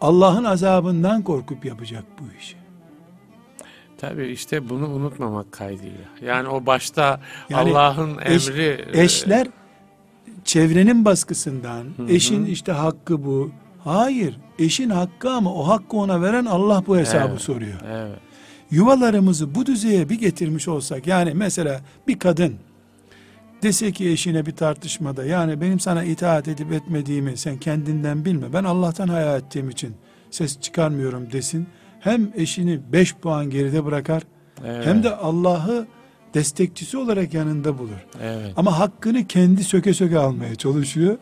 Allah'ın 0.00 0.44
azabından 0.44 1.22
korkup 1.22 1.64
yapacak 1.64 2.04
bu 2.20 2.24
işi. 2.40 2.56
tabii 3.98 4.26
işte 4.26 4.68
bunu 4.68 4.88
unutmamak 4.88 5.52
kaydıyla. 5.52 6.04
Yani 6.22 6.48
o 6.48 6.66
başta 6.66 7.20
Yani 7.50 7.70
Allah'ın 7.70 8.18
eş- 8.24 8.48
emri... 8.48 8.86
e, 8.92 9.02
Eşler 9.02 9.48
çevrenin 10.44 11.04
baskısından, 11.04 11.84
hı. 11.96 12.08
eşin 12.08 12.44
işte 12.44 12.72
hakkı 12.72 13.24
bu. 13.24 13.50
Hayır, 13.86 14.38
eşin 14.58 14.90
hakkı 14.90 15.30
ama 15.30 15.54
o 15.54 15.68
hakkı 15.68 15.96
ona 15.96 16.22
veren 16.22 16.44
Allah 16.44 16.82
bu 16.86 16.96
hesabı 16.98 17.28
Evet. 17.30 17.40
soruyor. 17.40 17.80
Evet, 17.92 18.18
Yuvalarımızı 18.70 19.54
bu 19.54 19.66
düzeye 19.66 20.08
bir 20.08 20.18
getirmiş 20.20 20.68
olsak, 20.68 21.06
yani 21.06 21.32
mesela 21.34 21.80
bir 22.08 22.18
kadın 22.18 22.54
dese 23.62 23.92
ki 23.92 24.08
eşine 24.10 24.46
bir 24.46 24.52
tartışmada, 24.56 25.24
yani 25.24 25.60
benim 25.60 25.80
sana 25.80 26.04
itaat 26.04 26.48
edip 26.48 26.72
etmediğimi 26.72 27.36
sen 27.36 27.56
kendinden 27.56 28.24
bilme, 28.24 28.52
ben 28.52 28.64
Allah'tan 28.64 29.08
hayal 29.08 29.38
ettiğim 29.38 29.70
için 29.70 29.94
ses 30.30 30.60
çıkarmıyorum 30.60 31.32
desin. 31.32 31.66
Hem 32.00 32.28
eşini 32.36 32.80
5 32.92 33.14
puan 33.14 33.50
geride 33.50 33.84
bırakar, 33.84 34.22
evet, 34.64 34.86
hem 34.86 35.02
de 35.02 35.16
Allah'ı 35.16 35.86
destekçisi 36.34 36.96
olarak 36.98 37.34
yanında 37.34 37.78
bulur. 37.78 38.06
evet. 38.22 38.52
Ama 38.56 38.78
hakkını 38.78 39.26
kendi 39.26 39.64
söke 39.64 39.94
söke 39.94 40.18
almaya 40.18 40.54
çalışıyor. 40.54 41.16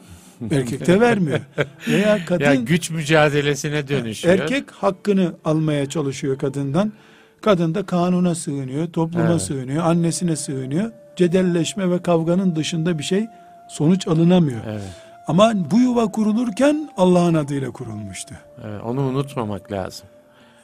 Erkek 0.50 0.86
de 0.86 1.00
vermiyor. 1.00 1.40
Veya 1.88 2.18
kadın 2.26 2.44
Ya 2.44 2.54
güç 2.54 2.90
mücadelesine 2.90 3.88
dönüşüyor. 3.88 4.34
erkek 4.38 4.70
hakkını 4.70 5.32
almaya 5.44 5.88
çalışıyor 5.88 6.38
kadından. 6.38 6.92
Kadın 7.40 7.74
da 7.74 7.86
kanuna 7.86 8.34
sığınıyor, 8.34 8.86
topluma 8.92 9.30
Evet. 9.30 9.42
sığınıyor, 9.42 9.84
annesine 9.84 10.36
sığınıyor. 10.36 10.90
Cedelleşme 11.16 11.90
ve 11.90 12.02
kavganın 12.02 12.56
dışında 12.56 12.98
bir 12.98 13.04
şey 13.04 13.26
sonuç 13.68 14.08
alınamıyor. 14.08 14.60
Evet, 14.68 14.82
Ama 15.26 15.52
bu 15.70 15.78
yuva 15.80 16.06
kurulurken 16.12 16.90
Allah'ın 16.96 17.34
adıyla 17.34 17.70
kurulmuştu. 17.70 18.34
evet, 18.64 18.80
onu 18.84 19.00
unutmamak 19.00 19.72
lazım. 19.72 20.06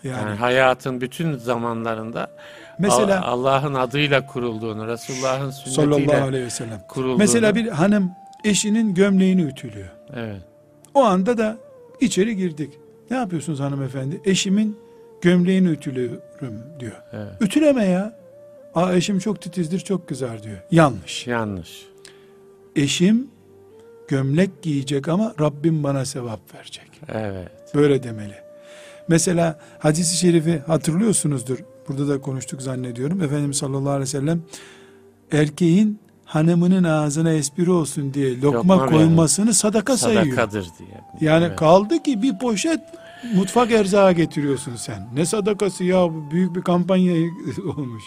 Yani, 0.04 0.16
Yani 0.22 0.36
hayatın 0.36 1.00
bütün 1.00 1.36
zamanlarında 1.36 2.28
mesela 2.78 3.22
Al- 3.26 3.32
Allah'ın 3.32 3.74
adıyla 3.74 4.26
kurulduğunu, 4.26 4.86
Resulullah'ın 4.86 5.50
sallallahu 5.50 5.94
sünnetiyle 5.94 6.22
aleyhi 6.22 6.44
ve 6.44 6.50
sellem. 6.50 6.80
kurulduğunu. 6.88 7.18
Mesela 7.18 7.54
bir 7.54 7.68
hanım 7.68 8.10
eşinin 8.44 8.94
gömleğini 8.94 9.42
ütülüyor. 9.42 9.88
Evet, 10.14 10.40
O 10.94 11.00
anda 11.04 11.38
da 11.38 11.58
içeri 12.00 12.36
girdik. 12.36 12.70
Ne 13.10 13.16
yapıyorsunuz 13.16 13.60
hanımefendi? 13.60 14.20
Eşimin 14.24 14.76
gömleğini 15.20 15.68
ütülüyorum 15.68 16.54
diyor. 16.80 17.02
evet. 17.12 17.32
Ütüleme 17.40 17.84
ya. 17.84 18.20
Aa 18.74 18.94
eşim 18.94 19.18
çok 19.18 19.40
titizdir 19.40 19.78
çok 19.80 20.08
kızar 20.08 20.42
diyor. 20.42 20.58
Yanlış. 20.70 21.26
Yanlış. 21.26 21.86
Eşim 22.76 23.28
gömlek 24.08 24.62
giyecek 24.62 25.08
ama 25.08 25.34
Rabbim 25.40 25.82
bana 25.82 26.04
sevap 26.04 26.54
verecek. 26.54 26.90
Evet. 27.08 27.48
Böyle 27.74 28.02
demeli. 28.02 28.34
Mesela 29.08 29.60
hadisi 29.78 30.16
şerifi 30.16 30.58
hatırlıyorsunuzdur. 30.58 31.58
Burada 31.88 32.08
da 32.08 32.20
konuştuk 32.20 32.62
zannediyorum. 32.62 33.22
Efendimiz 33.22 33.56
sallallahu 33.56 33.90
aleyhi 33.90 34.02
ve 34.02 34.06
sellem 34.06 34.42
erkeğin 35.32 35.98
hanımının 36.30 36.84
ağzına 36.84 37.32
espri 37.32 37.70
olsun 37.70 38.14
diye 38.14 38.40
lokma, 38.40 38.74
Lokma 38.74 38.86
koymasını 38.86 39.54
sadaka 39.54 39.96
sayıyor. 39.96 40.24
Sadakadır 40.24 40.66
diye. 40.78 41.30
Yani 41.30 41.44
Evet. 41.44 41.56
kaldı 41.56 42.02
ki 42.02 42.22
bir 42.22 42.38
poşet 42.38 42.80
mutfak 43.34 43.72
erzağı 43.72 44.12
getiriyorsun 44.12 44.76
sen. 44.76 45.08
Ne 45.14 45.26
sadakası 45.26 45.84
ya 45.84 45.96
bu 46.14 46.30
büyük 46.30 46.56
bir 46.56 46.62
kampanya 46.62 47.14
olmuş. 47.76 48.02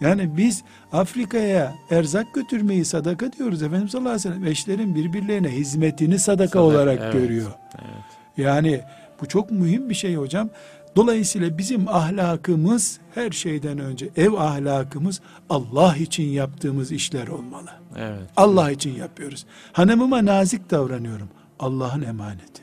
Yani 0.00 0.36
biz 0.36 0.62
Afrika'ya 0.92 1.74
erzak 1.90 2.34
götürmeyi 2.34 2.84
sadaka 2.84 3.32
diyoruz. 3.32 3.62
Efendimiz 3.62 3.92
sallallahu 3.92 4.10
aleyhi 4.10 4.28
ve 4.28 4.34
sellem 4.34 4.46
eşlerin 4.46 4.94
birbirlerine 4.94 5.48
hizmetini 5.48 6.18
sadaka, 6.18 6.48
Sadaka, 6.48 6.60
olarak 6.60 6.98
evet. 7.02 7.12
görüyor. 7.12 7.50
Evet. 7.74 8.04
Yani 8.36 8.80
bu 9.20 9.26
çok 9.26 9.50
mühim 9.50 9.90
bir 9.90 9.94
şey 9.94 10.14
hocam. 10.14 10.48
Dolayısıyla 10.96 11.58
bizim 11.58 11.88
ahlakımız 11.88 12.98
her 13.14 13.30
şeyden 13.30 13.78
önce 13.78 14.10
ev 14.16 14.32
ahlakımız 14.32 15.20
Allah 15.50 15.96
için 15.96 16.24
yaptığımız 16.24 16.92
işler 16.92 17.28
olmalı. 17.28 17.70
Evet. 17.96 18.30
Allah 18.36 18.70
için 18.70 18.94
yapıyoruz. 18.94 19.46
Hanımıma 19.72 20.24
nazik 20.24 20.70
davranıyorum. 20.70 21.28
Allah'ın 21.58 22.02
emaneti. 22.02 22.62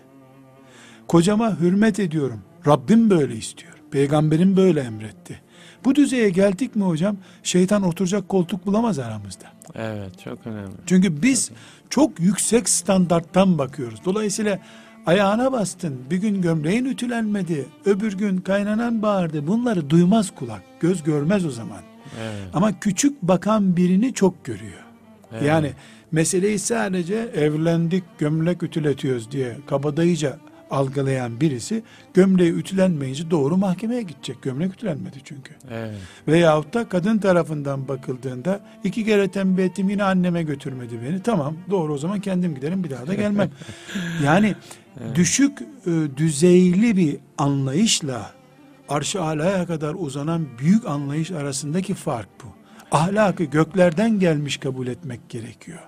Kocama 1.08 1.60
hürmet 1.60 2.00
ediyorum. 2.00 2.42
Rabbim 2.68 3.10
böyle 3.10 3.36
istiyor. 3.36 3.74
Peygamberim 3.92 4.58
böyle 4.58 4.80
emretti. 4.80 5.42
Bu 5.86 5.96
düzeye 5.96 6.30
geldik 6.30 6.76
mi 6.76 6.84
hocam? 6.84 7.18
Şeytan 7.44 7.84
oturacak 7.84 8.30
koltuk 8.30 8.66
bulamaz 8.66 9.00
aramızda. 9.00 9.46
Evet, 9.76 10.12
çok 10.24 10.48
önemli. 10.48 10.72
Çünkü 10.86 11.22
biz 11.22 11.52
çok 11.90 12.20
yüksek 12.20 12.70
standarttan 12.70 13.58
bakıyoruz. 13.58 14.00
Dolayısıyla 14.06 14.60
ayağına 15.06 15.52
bastın, 15.52 16.00
bir 16.12 16.18
gün 16.18 16.42
gömleğin 16.42 16.86
ütülenmedi, 16.86 17.66
öbür 17.86 18.18
gün 18.18 18.38
kaynanan 18.38 19.02
bağırdı. 19.02 19.48
Bunları 19.48 19.90
duymaz 19.90 20.36
kulak, 20.36 20.62
göz 20.80 21.04
görmez 21.04 21.46
o 21.46 21.52
zaman. 21.52 21.82
Evet. 22.22 22.50
Ama 22.54 22.80
küçük 22.80 23.22
bakan 23.22 23.78
birini 23.78 24.14
çok 24.14 24.46
görüyor. 24.46 24.84
Evet. 25.32 25.44
Yani 25.44 25.72
meseleyi 26.12 26.60
sadece 26.60 27.16
evlendik 27.16 28.04
gömlek 28.18 28.64
ütületiyoruz 28.64 29.32
diye 29.32 29.58
kabadayıca 29.68 30.38
algılayan 30.72 31.42
birisi 31.42 31.84
gömleği 32.14 32.52
ütülenmeyince 32.52 33.32
doğru 33.32 33.58
mahkemeye 33.58 34.02
gidecek. 34.02 34.42
Gömlek 34.42 34.74
ütülenmedi 34.74 35.18
çünkü. 35.24 35.54
Evet. 35.72 35.96
Veyahut 36.28 36.74
da 36.74 36.90
kadın 36.90 37.18
tarafından 37.18 37.88
bakıldığında 37.88 38.60
iki 38.84 39.06
kere 39.06 39.32
tembih 39.32 39.64
ettim 39.64 39.90
yine 39.90 40.04
anneme 40.04 40.44
götürmedi 40.44 41.00
beni. 41.06 41.22
Tamam 41.22 41.56
doğru 41.70 41.94
o 41.94 41.98
zaman 41.98 42.20
kendim 42.20 42.56
giderim 42.56 42.84
bir 42.84 42.90
daha 42.90 43.08
da 43.08 43.14
gelmem. 43.14 43.52
yani 44.26 44.56
düşük 45.16 45.62
e, 45.62 45.92
düzeyli 46.18 46.98
bir 46.98 47.18
anlayışla 47.38 48.32
arş-ı 48.90 49.22
alaya 49.24 49.66
kadar 49.66 49.96
uzanan 49.98 50.48
büyük 50.60 50.88
anlayış 50.88 51.32
arasındaki 51.32 51.94
fark 51.94 52.30
bu. 52.44 52.48
Ahlakı 52.92 53.44
göklerden 53.44 54.20
gelmiş 54.20 54.58
kabul 54.58 54.88
etmek 54.88 55.30
gerekiyor. 55.30 55.80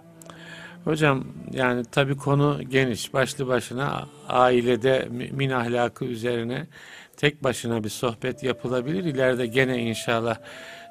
Hocam 0.83 1.23
yani 1.51 1.83
tabii 1.91 2.17
konu 2.17 2.61
geniş. 2.69 3.13
Başlı 3.13 3.47
başına 3.47 4.07
ailede 4.29 5.07
mümin 5.11 5.49
ahlakı 5.49 6.05
üzerine 6.05 6.67
tek 7.17 7.43
başına 7.43 7.83
bir 7.83 7.89
sohbet 7.89 8.43
yapılabilir. 8.43 9.03
İleride 9.03 9.45
gene 9.45 9.77
inşallah 9.77 10.37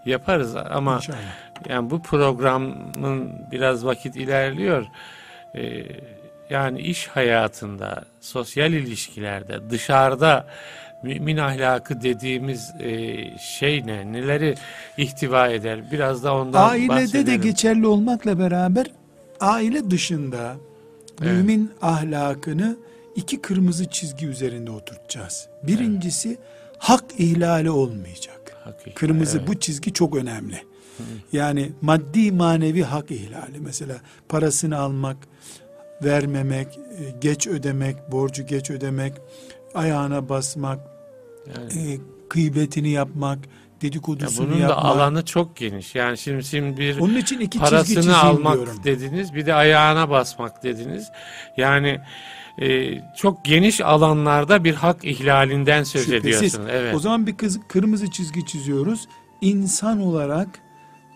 yaparız 0.07 0.57
ama 0.57 0.97
İnşallah. 0.97 1.19
yani 1.69 1.90
bu 1.90 2.02
programın 2.02 3.33
biraz 3.52 3.85
vakit 3.85 4.16
ilerliyor. 4.16 4.87
Ee, 5.54 5.85
yani 6.51 6.81
iş 6.81 7.07
hayatında, 7.09 8.05
sosyal 8.21 8.73
ilişkilerde, 8.73 9.71
dışarıda 9.71 10.47
mümin 11.03 11.37
ahlakı 11.37 12.03
dediğimiz 12.03 12.71
e, 12.81 13.17
şey 13.39 13.87
ne? 13.87 14.13
Neleri 14.13 14.55
ihtiva 14.97 15.49
eder? 15.49 15.93
Biraz 15.93 16.25
da 16.25 16.35
ondan 16.35 16.71
Ailede 16.71 16.89
de 16.89 17.03
bahsedelim. 17.03 17.43
geçerli 17.43 17.87
olmakla 17.87 18.39
beraber 18.39 18.87
aile 19.41 19.91
dışında 19.91 20.57
Evet. 21.23 21.33
mümin 21.33 21.71
ahlakını 21.83 22.77
iki 23.16 23.40
kırmızı 23.40 23.90
çizgi 23.90 24.27
üzerinde 24.27 24.71
oturtacağız. 24.71 25.49
Birincisi 25.62 26.38
hak 26.79 27.05
ihlali 27.19 27.71
olmayacak. 27.71 28.57
Hakikaten, 28.64 28.95
Kırmızı 28.95 29.38
evet. 29.38 29.49
bu 29.49 29.61
çizgi 29.61 29.93
çok 29.93 30.16
önemli. 30.16 30.62
Yani 31.33 31.73
maddi 31.81 32.33
manevi 32.33 32.83
hak 32.83 33.11
ihlali 33.11 33.59
mesela 33.61 33.97
parasını 34.29 34.79
almak, 34.79 35.16
vermemek, 36.05 36.67
e, 36.99 37.11
geç 37.21 37.47
ödemek, 37.47 38.12
borcu 38.12 38.47
geç 38.47 38.71
ödemek, 38.71 39.12
ayağına 39.75 40.29
basmak, 40.29 40.81
Yani- 41.57 41.93
e, 41.93 41.99
gıybetini 42.31 42.91
yapmak, 42.91 43.38
Ya 43.38 43.88
dedikodusunu 43.88 44.47
bunun 44.49 44.57
da 44.59 44.62
yapmak. 44.62 44.85
alanı 44.85 45.25
çok 45.25 45.57
geniş. 45.57 45.95
Yani 45.95 46.19
şimdi, 46.19 46.45
şimdi 46.45 46.77
bir 46.81 46.99
Onun 47.01 47.17
için 47.17 47.41
iki 47.41 47.59
parasını 47.59 48.19
almak 48.19 48.55
diyorum. 48.55 48.77
dediniz, 48.85 49.35
bir 49.35 49.47
de 49.47 49.55
ayağına 49.55 50.11
basmak 50.11 50.62
dediniz. 50.62 51.09
Yani 51.57 52.01
e, 52.59 52.99
çok 53.17 53.45
geniş 53.45 53.81
alanlarda 53.81 54.65
bir 54.65 54.75
hak 54.75 55.05
ihlalinden 55.05 55.83
söz 55.83 56.05
Şüphesiz. 56.05 56.25
ediyorsunuz. 56.25 56.69
Evet. 56.73 56.95
O 56.95 56.99
zaman 56.99 57.27
bir 57.27 57.37
kız, 57.37 57.61
kırmızı 57.69 58.11
çizgi 58.11 58.47
çiziyoruz. 58.47 59.09
İnsan 59.41 60.01
olarak 60.01 60.49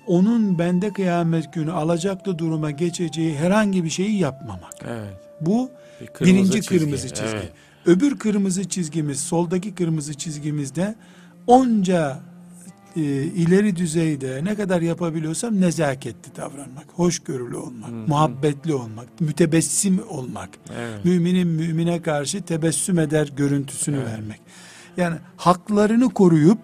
onun 0.07 0.59
bende 0.59 0.93
kıyamet 0.93 1.53
günü 1.53 1.73
alacaklı 1.73 2.39
duruma 2.39 2.71
geçeceği 2.71 3.37
herhangi 3.37 3.85
bir 3.85 3.91
şeyi 3.91 4.19
yapmamak. 4.19 4.75
evet. 4.89 5.15
Bu 5.41 5.71
Bir 6.01 6.07
kırmızı 6.07 6.35
birinci 6.35 6.53
çizgi, 6.63 6.79
kırmızı 6.79 7.09
çizgi. 7.09 7.37
evet. 7.37 7.53
Öbür 7.87 8.19
kırmızı 8.19 8.69
çizgimiz, 8.69 9.21
soldaki 9.21 9.75
kırmızı 9.75 10.15
çizgimizde 10.15 10.95
onca 11.47 12.19
e, 12.97 13.01
ileri 13.23 13.77
düzeyde 13.77 14.41
ne 14.45 14.55
kadar 14.55 14.83
yapabiliyorsam 14.83 15.61
nezaketli 15.61 16.37
davranmak, 16.37 16.87
hoşgörülü 16.95 17.57
olmak, 17.57 18.09
muhabbetli 18.09 18.75
olmak, 18.75 19.21
mütebessim 19.21 20.01
olmak. 20.09 20.49
Evet. 20.79 21.05
Müminin 21.05 21.49
mümine 21.49 22.03
karşı 22.03 22.43
tebessüm 22.43 22.99
eder 22.99 23.33
görüntüsünü 23.37 24.05
vermek. 24.05 24.41
Yani 24.97 25.17
haklarını 25.37 26.11
koruyup 26.15 26.59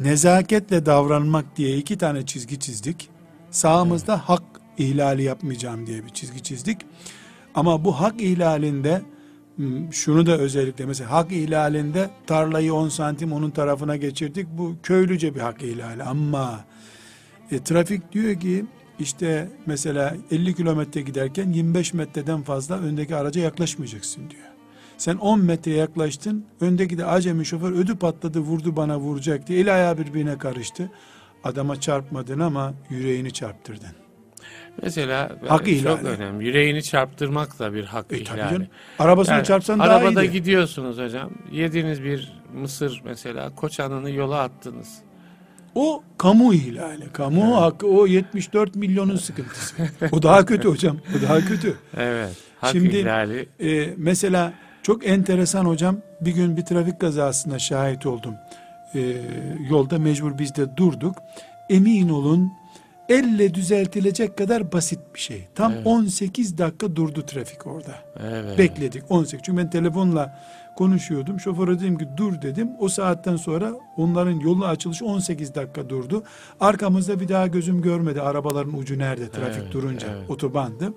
nezaketle 0.00 0.86
davranmak 0.86 1.56
diye 1.56 1.76
iki 1.76 1.98
tane 1.98 2.26
çizgi 2.26 2.58
çizdik. 2.58 3.08
Sağımızda 3.50 4.28
hak 4.28 4.42
ihlali 4.78 5.22
yapmayacağım 5.22 5.86
diye 5.86 6.04
bir 6.04 6.10
çizgi 6.10 6.42
çizdik. 6.42 6.78
Ama 7.54 7.84
bu 7.84 8.00
hak 8.00 8.20
ihlalinde 8.20 9.02
şunu 9.90 10.26
da 10.26 10.38
özellikle 10.38 10.86
mesela 10.86 11.10
hak 11.10 11.32
ihlalinde 11.32 12.10
tarlayı 12.26 12.74
10 12.74 12.88
santim 12.88 13.32
onun 13.32 13.50
tarafına 13.50 13.96
geçirdik. 13.96 14.46
Bu 14.50 14.76
köylüce 14.82 15.34
bir 15.34 15.40
hak 15.40 15.62
ihlali 15.62 16.02
ama 16.02 16.64
e, 17.50 17.58
trafik 17.58 18.12
diyor 18.12 18.40
ki 18.40 18.64
işte 18.98 19.48
mesela 19.66 20.16
50 20.30 20.54
kilometre 20.54 21.00
giderken 21.00 21.52
25 21.52 21.94
metreden 21.94 22.42
fazla 22.42 22.78
öndeki 22.78 23.16
araca 23.16 23.40
yaklaşmayacaksın 23.40 24.30
diyor. 24.30 24.57
Sen 24.98 25.16
10 25.16 25.40
metre 25.40 25.72
yaklaştın, 25.72 26.44
öndeki 26.60 26.98
de 26.98 27.04
acemi 27.06 27.46
şoför 27.46 27.72
ödü 27.72 27.96
patladı 27.96 28.38
vurdu 28.40 28.76
bana 28.76 28.98
vuracak 28.98 29.46
diye 29.46 29.60
el 29.60 29.74
ayağı 29.74 29.98
birbirine 29.98 30.38
karıştı. 30.38 30.90
Adama 31.44 31.80
çarpmadın 31.80 32.40
ama 32.40 32.74
yüreğini 32.90 33.30
çarptırdın. 33.32 33.88
Mesela 34.82 35.30
Hak 35.48 35.68
e, 35.68 35.80
çok 35.80 35.98
ihlali. 35.98 36.06
önemli. 36.08 36.46
Yüreğini 36.46 36.82
çarptırmak 36.82 37.58
da 37.58 37.74
bir 37.74 37.84
hak 37.84 38.04
E, 38.04 38.08
tabii 38.24 38.38
ihlali. 38.38 38.54
canım. 38.54 38.66
Arabasını 38.98 39.34
Yani 39.34 39.44
çarpsan 39.44 39.78
daha 39.78 39.88
arabada 39.88 40.22
iyiydi. 40.22 40.32
gidiyorsunuz 40.32 40.98
hocam. 40.98 41.30
Yediğiniz 41.52 42.04
bir 42.04 42.32
mısır 42.54 43.02
mesela 43.04 43.54
koçanını 43.54 44.10
yola 44.10 44.40
attınız. 44.40 44.98
O 45.74 46.02
kamu 46.18 46.54
ihlali. 46.54 47.12
Kamu 47.12 47.56
hakkı 47.60 47.86
o 47.86 48.06
74 48.06 48.74
milyonun 48.76 49.16
sıkıntısı. 49.16 49.74
O 50.12 50.22
daha 50.22 50.46
kötü 50.46 50.68
hocam. 50.68 50.96
O 51.18 51.22
daha 51.28 51.40
kötü. 51.40 51.76
Evet. 51.96 52.36
Hak 52.60 52.70
Şimdi- 52.72 52.96
ihlali. 52.98 53.48
Ee, 53.60 53.94
mesela 53.96 54.52
çok 54.82 55.06
enteresan 55.06 55.64
hocam 55.64 55.96
bir 56.20 56.32
gün 56.32 56.56
bir 56.56 56.64
trafik 56.64 57.00
kazasına 57.00 57.58
şahit 57.58 58.06
oldum. 58.06 58.34
Ee, 58.94 59.00
yolda 59.70 59.98
mecbur 59.98 60.38
biz 60.38 60.54
de 60.56 60.76
durduk. 60.76 61.16
Emin 61.70 62.08
olun 62.08 62.52
elle 63.08 63.54
düzeltilecek 63.54 64.38
kadar 64.38 64.72
basit 64.72 64.98
bir 65.14 65.20
şey. 65.20 65.48
Tam 65.54 65.72
Evet. 65.72 65.86
18 65.86 66.58
dakika 66.58 66.96
durdu 66.96 67.26
trafik 67.26 67.66
orada. 67.66 67.94
Evet. 68.20 68.58
Bekledik 68.58 69.02
18. 69.08 69.42
Çünkü 69.42 69.58
ben 69.58 69.70
telefonla 69.70 70.38
konuşuyordum. 70.76 71.40
Şoföre 71.40 71.80
dedim 71.80 71.98
ki 71.98 72.04
dur 72.16 72.42
dedim. 72.42 72.68
O 72.78 72.88
saatten 72.88 73.36
sonra 73.36 73.72
onların 73.96 74.40
yolu 74.40 74.66
açılışı 74.66 75.06
18 75.06 75.54
dakika 75.54 75.88
durdu. 75.88 76.22
Arkamızda 76.60 77.20
bir 77.20 77.28
daha 77.28 77.46
gözüm 77.46 77.82
görmedi. 77.82 78.20
Arabaların 78.20 78.78
ucu 78.78 78.98
nerede 78.98 79.30
trafik 79.30 79.62
Evet, 79.62 79.72
durunca. 79.72 80.08
evet. 80.18 80.30
Otobandı. 80.30 80.92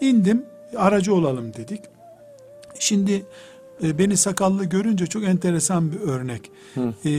İndim. 0.00 0.44
Aracı 0.76 1.14
olalım 1.14 1.54
dedik. 1.54 1.80
Şimdi 2.78 3.26
e, 3.82 3.98
beni 3.98 4.16
sakallı 4.16 4.64
görünce 4.64 5.06
çok 5.06 5.24
enteresan 5.24 5.92
bir 5.92 6.00
örnek. 6.00 6.50
Hı. 6.74 6.94
E, 7.04 7.10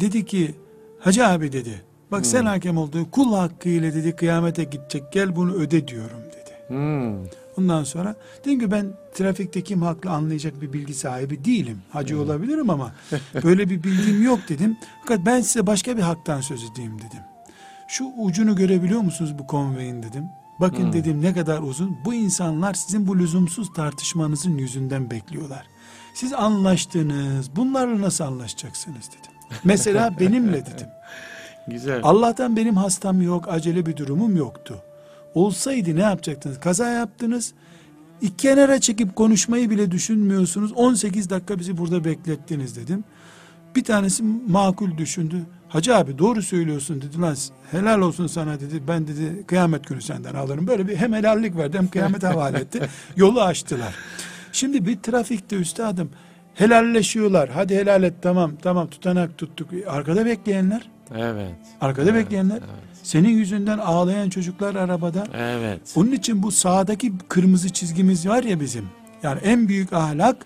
dedi 0.00 0.24
ki 0.24 0.54
Hacı 1.00 1.26
abi 1.26 1.52
dedi. 1.52 1.82
Bak 2.10 2.26
sen 2.26 2.44
hakem 2.44 2.76
olduğu 2.76 3.10
kul 3.10 3.34
hakkıyla 3.34 3.94
dedi 3.94 4.16
kıyamete 4.16 4.64
gidecek 4.64 5.12
gel 5.12 5.36
bunu 5.36 5.52
öde 5.52 5.88
diyorum 5.88 6.22
dedi. 6.32 6.54
Hmm. 6.66 7.26
Ondan 7.58 7.84
sonra 7.84 8.16
dedim 8.44 8.60
ki 8.60 8.70
ben 8.70 8.86
trafikte 9.14 9.62
kim 9.62 9.82
haklı 9.82 10.10
anlayacak 10.10 10.62
bir 10.62 10.72
bilgi 10.72 10.94
sahibi 10.94 11.44
değilim. 11.44 11.78
Hacı 11.90 12.20
olabilirim 12.20 12.70
ama 12.70 12.92
böyle 13.44 13.70
bir 13.70 13.82
bilgim 13.82 14.22
yok 14.22 14.38
dedim. 14.48 14.76
Fakat 15.02 15.26
ben 15.26 15.40
size 15.40 15.66
başka 15.66 15.96
bir 15.96 16.02
haktan 16.02 16.40
söz 16.40 16.64
edeyim 16.72 16.98
dedim. 16.98 17.22
Şu 17.88 18.04
ucunu 18.18 18.56
görebiliyor 18.56 19.00
musunuz 19.00 19.38
bu 19.38 19.46
konveyin 19.46 20.02
dedim. 20.02 20.24
Bakın 20.60 20.84
Hmm. 20.84 20.92
dedim 20.92 21.22
ne 21.22 21.34
kadar 21.34 21.62
uzun. 21.62 21.96
Bu 22.04 22.14
insanlar 22.14 22.74
sizin 22.74 23.06
bu 23.06 23.18
lüzumsuz 23.18 23.72
tartışmanızın 23.72 24.58
yüzünden 24.58 25.10
bekliyorlar. 25.10 25.66
Siz 26.14 26.32
anlaştınız. 26.32 27.56
Bunlarla 27.56 28.00
nasıl 28.00 28.24
anlaşacaksınız 28.24 29.08
dedim. 29.08 29.32
Mesela 29.64 30.14
benimle 30.20 30.66
dedim. 30.66 30.86
Güzel. 31.68 32.00
Allah'tan 32.02 32.56
benim 32.56 32.76
hastam 32.76 33.22
yok, 33.22 33.48
acele 33.48 33.86
bir 33.86 33.96
durumum 33.96 34.36
yoktu. 34.36 34.82
Olsaydı 35.34 35.96
ne 35.96 36.00
yapacaktınız? 36.02 36.60
Kaza 36.60 36.88
yaptınız. 36.88 37.52
İki 38.20 38.36
kenara 38.36 38.80
çekip 38.80 39.16
konuşmayı 39.16 39.70
bile 39.70 39.90
düşünmüyorsunuz. 39.90 40.72
18 40.72 41.30
dakika 41.30 41.58
bizi 41.58 41.78
burada 41.78 42.04
beklettiniz 42.04 42.76
dedim. 42.76 43.04
Bir 43.76 43.84
tanesi 43.84 44.22
makul 44.48 44.98
düşündü. 44.98 45.36
Hacı 45.68 45.96
abi 45.96 46.18
doğru 46.18 46.42
söylüyorsun 46.42 47.02
dedi 47.02 47.20
lan 47.20 47.36
helal 47.70 48.00
olsun 48.00 48.26
sana 48.26 48.60
dedi. 48.60 48.82
Ben 48.88 49.06
dedi 49.06 49.46
kıyamet 49.46 49.86
günü 49.88 50.02
senden 50.02 50.34
alırım. 50.34 50.66
Böyle 50.66 50.88
bir 50.88 50.96
hem 50.96 51.12
helallik 51.12 51.56
verdi 51.56 51.78
hem 51.78 51.88
kıyamete 51.88 52.26
havale 52.26 52.58
etti. 52.58 52.88
Yolu 53.16 53.42
açtılar. 53.42 53.94
Şimdi 54.52 54.86
bir 54.86 54.96
trafikte 55.02 55.56
üstadım 55.56 56.10
helalleşiyorlar. 56.54 57.48
Hadi 57.48 57.76
helal 57.76 58.02
et 58.02 58.14
tamam 58.22 58.52
tamam 58.62 58.86
tutanak 58.88 59.38
tuttuk. 59.38 59.70
Arkada 59.88 60.26
bekleyenler 60.26 60.90
Evet. 61.16 61.54
Arkada 61.80 62.10
Evet, 62.10 62.24
bekleyenler. 62.24 62.56
Evet. 62.56 62.90
Senin 63.02 63.28
yüzünden 63.28 63.78
ağlayan 63.78 64.30
çocuklar 64.30 64.74
arabada. 64.74 65.24
Evet. 65.34 65.80
Onun 65.96 66.12
için 66.12 66.42
bu 66.42 66.50
sağdaki 66.50 67.12
kırmızı 67.28 67.68
çizgimiz 67.68 68.28
var 68.28 68.42
ya 68.42 68.60
bizim. 68.60 68.88
Yani 69.22 69.40
en 69.44 69.68
büyük 69.68 69.92
ahlak 69.92 70.36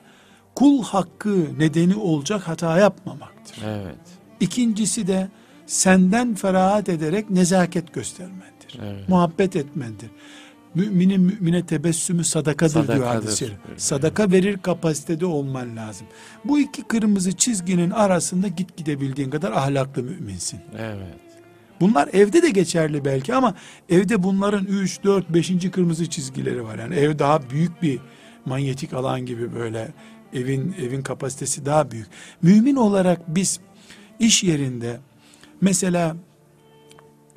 kul 0.55 0.83
hakkı 0.83 1.59
nedeni 1.59 1.97
olacak 1.97 2.43
hata 2.49 2.79
yapmamaktır. 2.79 3.59
Evet. 3.65 3.97
İkincisi 4.41 5.07
de 5.07 5.29
senden 5.67 6.35
ferahat 6.35 6.89
ederek 6.89 7.31
nezaket 7.31 7.95
göstermendir. 7.95 8.79
Evet. 8.83 9.09
Muhabbet 9.09 9.57
etmendir. 9.57 10.11
Müminin 10.75 11.21
mümine 11.21 11.67
tebessümü 11.67 12.25
sadakadır, 12.25 12.75
diyor 12.75 12.87
Sadakadır. 12.87 13.07
hadis-i 13.07 13.37
şerif. 13.39 13.57
Evet. 13.69 13.83
Sadaka 13.83 14.31
verir 14.31 14.59
kapasitede 14.59 15.27
olman 15.27 15.77
lazım. 15.77 16.07
Bu 16.45 16.61
iki 16.61 16.83
kırmızı 16.83 17.33
çizginin 17.33 17.91
arasında 17.91 18.49
git 18.49 18.77
gidebildiğin 18.77 19.31
kadar 19.31 19.53
ahlaklı 19.53 20.03
müminsin. 20.03 20.61
Evet. 20.79 21.21
Bunlar 21.81 22.09
evde 22.13 22.43
de 22.43 22.51
geçerli 22.51 23.05
belki 23.05 23.35
ama 23.35 23.55
evde 23.89 24.23
bunların 24.23 24.65
3, 24.65 25.05
4, 25.05 25.31
5. 25.31 25.71
kırmızı 25.71 26.11
çizgileri 26.11 26.65
var. 26.65 26.79
Yani 26.79 26.95
ev 26.95 27.19
daha 27.19 27.51
büyük 27.51 27.83
bir 27.83 27.99
manyetik 28.47 28.93
alan 28.93 29.27
gibi 29.27 29.55
böyle 29.55 29.93
evin 30.35 30.75
evin 30.83 31.03
kapasitesi 31.03 31.67
daha 31.67 31.91
büyük. 31.91 32.07
Mümin 32.43 32.77
olarak 32.77 33.21
biz 33.29 33.61
iş 34.19 34.45
yerinde 34.45 34.97
mesela 35.61 36.17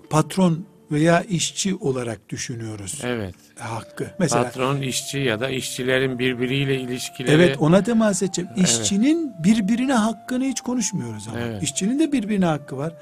patron 0.10 0.66
veya 0.92 1.22
işçi 1.22 1.76
olarak 1.76 2.30
düşünüyoruz 2.30 3.02
Evet. 3.04 3.36
hakkı. 3.60 4.12
Mesela 4.20 4.44
Patron, 4.44 4.82
işçi 4.82 5.18
ya 5.20 5.40
da 5.40 5.50
işçilerin 5.50 6.20
birbiriyle 6.20 6.82
ilişkileri. 6.82 7.36
Evet 7.36 7.58
ona 7.60 7.84
temas 7.84 8.24
edeceğim. 8.24 8.50
Evet. 8.58 8.70
İşçinin 8.70 9.32
birbirine 9.44 9.94
hakkını 9.94 10.46
hiç 10.46 10.62
konuşmuyoruz 10.62 11.28
ama. 11.28 11.40
Evet. 11.40 11.64
İşçinin 11.64 12.00
de 12.00 12.12
birbirine 12.12 12.46
hakkı 12.46 12.78
var. 12.78 12.94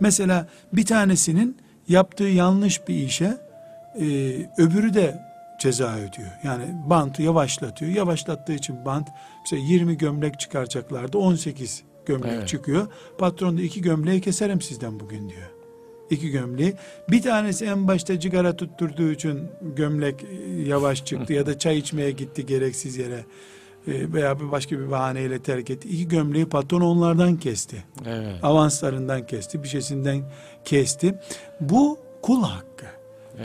Mesela 0.00 0.46
bir 0.72 0.86
tanesinin 0.86 1.56
yaptığı 1.88 2.24
yanlış 2.24 2.88
bir 2.88 2.94
işe 2.94 3.36
e, 4.00 4.06
öbürü 4.58 4.94
de 4.94 5.29
ceza 5.60 5.96
ödüyor. 5.96 6.30
Yani 6.44 6.64
bantı 6.86 7.22
yavaşlatıyor. 7.22 7.92
Yavaşlattığı 7.92 8.52
için 8.52 8.84
bant 8.84 9.08
mesela 9.44 9.62
20 9.62 9.98
gömlek 9.98 10.40
çıkaracaklardı 10.40 11.18
18 11.18 11.82
gömlek 12.06 12.32
Evet. 12.32 12.48
çıkıyor. 12.48 12.86
Patron 13.18 13.58
da 13.58 13.62
iki 13.62 13.82
gömleği 13.82 14.20
keserim 14.20 14.60
sizden 14.60 15.00
bugün 15.00 15.28
diyor. 15.28 15.50
İki 16.10 16.30
gömleği. 16.30 16.74
Bir 17.10 17.22
tanesi 17.22 17.64
en 17.64 17.88
başta 17.88 18.20
cigara 18.20 18.56
tutturduğu 18.56 19.10
için 19.10 19.48
gömlek 19.76 20.24
e, 20.24 20.62
yavaş 20.62 21.04
çıktı 21.04 21.32
ya 21.32 21.46
da 21.46 21.58
çay 21.58 21.78
içmeye 21.78 22.10
gitti 22.10 22.46
gereksiz 22.46 22.96
yere 22.96 23.24
e, 23.86 24.12
veya 24.12 24.40
bir 24.40 24.50
başka 24.50 24.78
bir 24.78 24.90
bahaneyle 24.90 25.42
terk 25.42 25.70
etti. 25.70 25.88
İki 25.88 26.08
gömleği 26.08 26.46
patron 26.46 26.80
onlardan 26.80 27.36
kesti. 27.36 27.84
Evet. 28.06 28.34
Avanslarından 28.42 29.26
kesti, 29.26 29.62
bir 29.62 29.68
şeysinden 29.68 30.22
kesti. 30.64 31.14
Bu 31.60 31.98
kul 32.22 32.42
hakkı. 32.42 32.86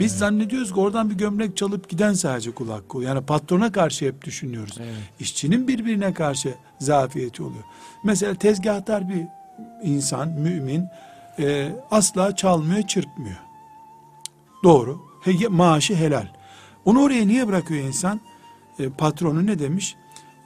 Biz 0.00 0.18
zannediyoruz 0.18 0.74
ki 0.74 0.80
oradan 0.80 1.10
bir 1.10 1.14
gömlek 1.14 1.56
çalıp 1.56 1.88
giden 1.88 2.12
sadece 2.12 2.50
kul 2.50 2.70
hakkı. 2.70 2.98
Yani 2.98 3.20
patrona 3.20 3.72
karşı 3.72 4.06
hep 4.06 4.24
düşünüyoruz. 4.24 4.76
Evet. 4.80 4.94
İşçinin 5.20 5.68
birbirine 5.68 6.14
karşı 6.14 6.54
zafiyeti 6.78 7.42
oluyor. 7.42 7.64
Mesela 8.04 8.34
tezgahtar 8.34 9.08
bir 9.08 9.26
insan, 9.82 10.28
mümin 10.28 10.88
e, 11.38 11.72
asla 11.90 12.36
çalmıyor, 12.36 12.82
çırpmıyor. 12.82 13.36
Doğru. 14.64 15.00
He, 15.22 15.48
maaşı 15.48 15.94
helal. 15.94 16.26
Onu 16.84 17.02
oraya 17.02 17.26
niye 17.26 17.48
bırakıyor 17.48 17.84
insan? 17.84 18.20
E, 18.78 18.88
patronu 18.88 19.46
ne 19.46 19.58
demiş? 19.58 19.96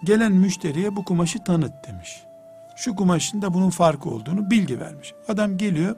Gelen 0.04 0.32
müşteriye 0.32 0.96
bu 0.96 1.04
kumaşı 1.04 1.44
tanıt 1.44 1.72
demiş. 1.88 2.22
Şu 2.76 2.94
kumaşın 2.94 3.42
da 3.42 3.54
bunun 3.54 3.70
farkı 3.70 4.10
olduğunu 4.10 4.50
bilgi 4.50 4.80
vermiş. 4.80 5.14
Adam 5.28 5.58
geliyor. 5.58 5.96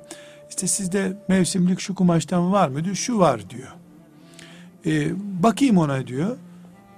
İşte 0.52 0.66
sizde 0.66 1.16
mevsimlik 1.28 1.80
şu 1.80 1.94
kumaştan 1.94 2.52
var 2.52 2.68
mı 2.68 2.84
diyor. 2.84 2.96
Şu 2.96 3.18
var 3.18 3.50
diyor. 3.50 3.68
E, 4.86 5.12
bakayım 5.42 5.78
ona 5.78 6.06
diyor. 6.06 6.36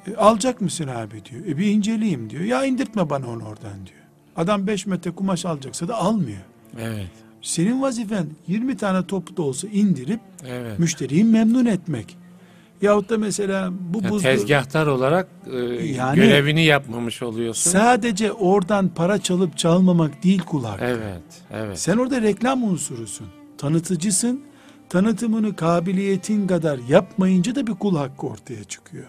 E, 0.07 0.17
alacak 0.17 0.61
mısın 0.61 0.88
abi 0.88 1.25
diyor. 1.25 1.47
E 1.47 1.59
bir 1.59 1.67
inceleyeyim 1.67 2.31
diyor. 2.31 2.43
Ya 2.45 2.64
indirtme 2.64 3.11
bana 3.11 3.27
onu 3.27 3.43
oradan 3.45 3.87
diyor. 3.87 3.99
Adam 4.37 4.67
5 4.67 4.87
metre 4.87 5.11
kumaş 5.11 5.45
alacaksa 5.47 5.88
da 5.88 5.97
almıyor. 5.97 6.38
Evet. 6.81 7.11
Senin 7.43 7.83
vazifen 7.83 8.27
20 8.49 8.77
tane 8.77 9.07
topu 9.07 9.37
da 9.37 9.43
olsa 9.43 9.69
indirip 9.69 10.21
Evet. 10.47 10.79
müşteriyi 10.79 11.25
memnun 11.25 11.67
etmek. 11.67 12.17
Yahut 12.83 13.11
da 13.11 13.19
mesela 13.19 13.71
bu 13.95 13.99
Yani 14.03 14.11
buzlu 14.11 14.23
tezgahtar 14.23 14.87
olarak 14.87 15.29
e, 15.53 15.57
Yani- 15.87 16.17
görevini 16.17 16.64
yapmamış 16.64 17.23
oluyorsun. 17.23 17.71
sadece 17.71 18.33
oradan 18.33 18.88
para 18.88 19.19
çalıp 19.19 19.59
çalmamak 19.59 20.23
değil 20.25 20.43
kul 20.43 20.64
hakkı. 20.64 20.85
Evet. 20.85 21.23
Evet. 21.53 21.79
Sen 21.81 21.97
orada 21.97 22.23
reklam 22.23 22.64
unsurusun. 22.64 23.27
Tanıtıcısın. 23.59 24.40
Tanıtımını 24.88 25.57
kabiliyetin 25.57 26.47
kadar 26.47 26.79
yapmayınca 26.88 27.55
da 27.55 27.67
bir 27.67 27.73
kul 27.73 27.97
hakkı 27.97 28.27
ortaya 28.27 28.64
çıkıyor. 28.64 29.07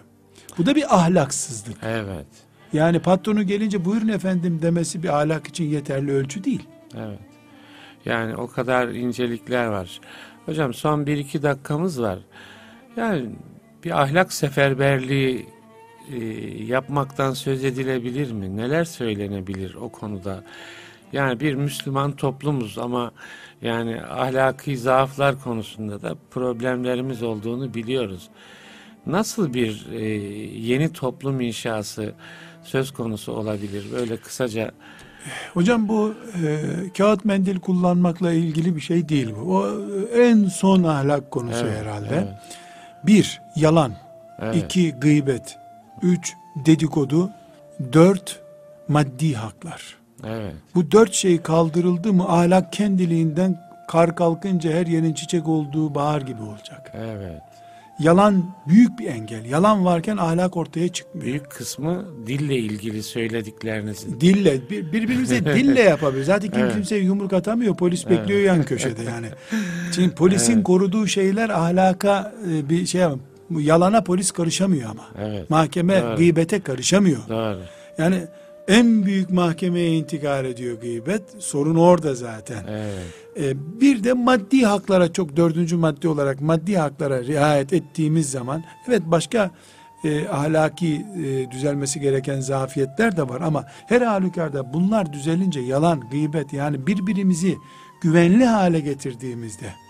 Bu 0.58 0.66
da 0.66 0.74
bir 0.74 0.96
ahlaksızlık. 0.96 1.76
Evet. 1.82 2.26
Yani 2.72 2.98
patronu 2.98 3.42
gelince 3.42 3.84
buyurun 3.84 4.08
efendim 4.08 4.58
demesi 4.62 5.02
bir 5.02 5.08
ahlak 5.20 5.46
için 5.46 5.64
yeterli 5.64 6.12
ölçü 6.12 6.44
değil. 6.44 6.62
Evet. 6.96 7.18
Yani 8.04 8.36
o 8.36 8.46
kadar 8.46 8.88
incelikler 8.88 9.66
var. 9.66 10.00
Hocam 10.46 10.74
son 10.74 11.06
bir 11.06 11.16
iki 11.16 11.42
dakikamız 11.42 12.02
var. 12.02 12.18
Yani 12.96 13.30
bir 13.84 14.02
ahlak 14.02 14.32
seferberliği 14.32 15.46
e, 16.12 16.18
yapmaktan 16.64 17.32
söz 17.32 17.64
edilebilir 17.64 18.32
mi? 18.32 18.56
Neler 18.56 18.84
söylenebilir 18.84 19.74
o 19.74 19.88
konuda? 19.88 20.44
Yani 21.12 21.40
bir 21.40 21.54
Müslüman 21.54 22.12
toplumuz 22.12 22.78
ama 22.78 23.10
yani 23.62 24.02
ahlaki 24.02 24.78
zaaflar 24.78 25.42
konusunda 25.42 26.02
da 26.02 26.14
problemlerimiz 26.30 27.22
olduğunu 27.22 27.74
biliyoruz. 27.74 28.28
Nasıl 29.06 29.54
bir 29.54 29.86
e, 29.92 30.04
yeni 30.58 30.92
toplum 30.92 31.40
inşası 31.40 32.14
söz 32.62 32.90
konusu 32.92 33.32
olabilir? 33.32 33.86
Böyle 33.92 34.16
kısaca 34.16 34.72
Hocam 35.54 35.88
bu 35.88 36.14
e, 36.44 36.60
kağıt 36.98 37.24
mendil 37.24 37.60
kullanmakla 37.60 38.32
ilgili 38.32 38.76
bir 38.76 38.80
şey 38.80 39.08
değil 39.08 39.34
bu. 39.40 39.56
O 39.56 39.68
e, 40.14 40.22
en 40.22 40.44
son 40.44 40.82
ahlak 40.82 41.30
konusu 41.30 41.66
Evet, 41.66 41.78
herhalde. 41.78 42.08
evet. 42.12 42.28
Bir, 43.06 43.40
yalan. 43.56 43.92
Evet. 44.38 44.56
iki 44.56 44.92
gıybet. 44.92 45.56
Üç, 46.02 46.34
dedikodu. 46.56 47.30
Dört, 47.92 48.40
maddi 48.88 49.34
haklar. 49.34 49.96
Evet. 50.24 50.52
Bu 50.74 50.90
dört 50.90 51.12
şey 51.12 51.42
kaldırıldı 51.42 52.12
mı 52.12 52.24
ahlak 52.28 52.72
kendiliğinden 52.72 53.60
kar 53.88 54.16
kalkınca 54.16 54.70
her 54.72 54.86
yerin 54.86 55.14
çiçek 55.14 55.48
olduğu 55.48 55.94
bahar 55.94 56.20
gibi 56.20 56.42
olacak. 56.42 56.92
Evet. 56.94 57.40
Yalan 57.98 58.44
büyük 58.68 58.98
bir 58.98 59.06
engel. 59.06 59.44
Yalan 59.44 59.84
varken 59.84 60.16
ahlak 60.16 60.56
ortaya 60.56 60.88
çıkmıyor. 60.88 61.26
Büyük 61.26 61.50
kısmı 61.50 62.04
dille 62.26 62.56
ilgili 62.56 63.02
söylediklerinizin. 63.02 64.20
Dille, 64.20 64.70
bir- 64.70 64.92
birbirimize 64.92 65.44
dille 65.54 65.80
yapabilir. 65.80 66.24
Zaten 66.24 66.50
kim 66.50 66.60
Evet. 66.60 66.72
kimseye 66.72 67.02
yumruk 67.02 67.32
atamıyor. 67.32 67.76
Polis 67.76 68.04
Evet. 68.06 68.18
bekliyor 68.20 68.40
yan 68.40 68.62
köşede 68.62 69.02
yani. 69.02 69.26
Şimdi 69.94 70.14
polisin 70.14 70.54
Evet. 70.54 70.64
koruduğu 70.64 71.06
şeyler 71.06 71.48
ahlaka 71.48 72.34
e, 72.52 72.68
bir 72.68 72.86
şey 72.86 73.02
yalana 73.50 74.00
polis 74.04 74.30
karışamıyor 74.30 74.90
ama. 74.90 75.04
Evet. 75.20 75.50
Mahkeme 75.50 76.02
Doğru. 76.02 76.16
gıybete 76.16 76.60
karışamıyor. 76.60 77.28
Doğru. 77.28 77.58
Yani 77.98 78.20
en 78.68 79.04
büyük 79.04 79.30
mahkemeye 79.30 79.90
intikal 79.90 80.44
ediyor 80.44 80.80
gıybet. 80.80 81.22
Sorun 81.38 81.76
orada 81.76 82.14
zaten. 82.14 82.64
Evet. 82.68 83.04
E, 83.40 83.80
bir 83.80 84.04
de 84.04 84.12
maddi 84.12 84.62
haklara 84.62 85.12
çok 85.12 85.36
dördüncü 85.36 85.76
madde 85.76 86.08
olarak 86.08 86.40
maddi 86.40 86.76
haklara 86.76 87.24
riayet 87.24 87.72
ettiğimiz 87.72 88.30
zaman 88.30 88.64
evet 88.88 89.02
başka 89.04 89.50
e, 90.04 90.28
ahlaki 90.28 91.06
e, 91.24 91.50
düzelmesi 91.50 92.00
gereken 92.00 92.40
zafiyetler 92.40 93.16
de 93.16 93.28
var 93.28 93.40
ama 93.40 93.64
her 93.86 94.00
halükarda 94.00 94.72
bunlar 94.72 95.12
düzelince 95.12 95.60
yalan, 95.60 96.00
gıybet 96.10 96.52
yani 96.52 96.86
birbirimizi 96.86 97.56
güvenli 98.00 98.44
hale 98.44 98.80
getirdiğimizde 98.80 99.85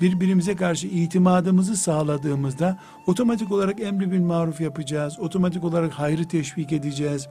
birbirimize 0.00 0.56
karşı 0.56 0.86
itimadımızı 0.86 1.76
sağladığımızda 1.76 2.78
otomatik 3.06 3.52
olarak 3.52 3.80
emri 3.80 4.12
bil 4.12 4.20
maruf 4.20 4.60
yapacağız. 4.60 5.18
Otomatik 5.20 5.64
olarak 5.64 5.92
hayrı 5.92 6.28
teşvik 6.28 6.72
edeceğiz. 6.72 7.28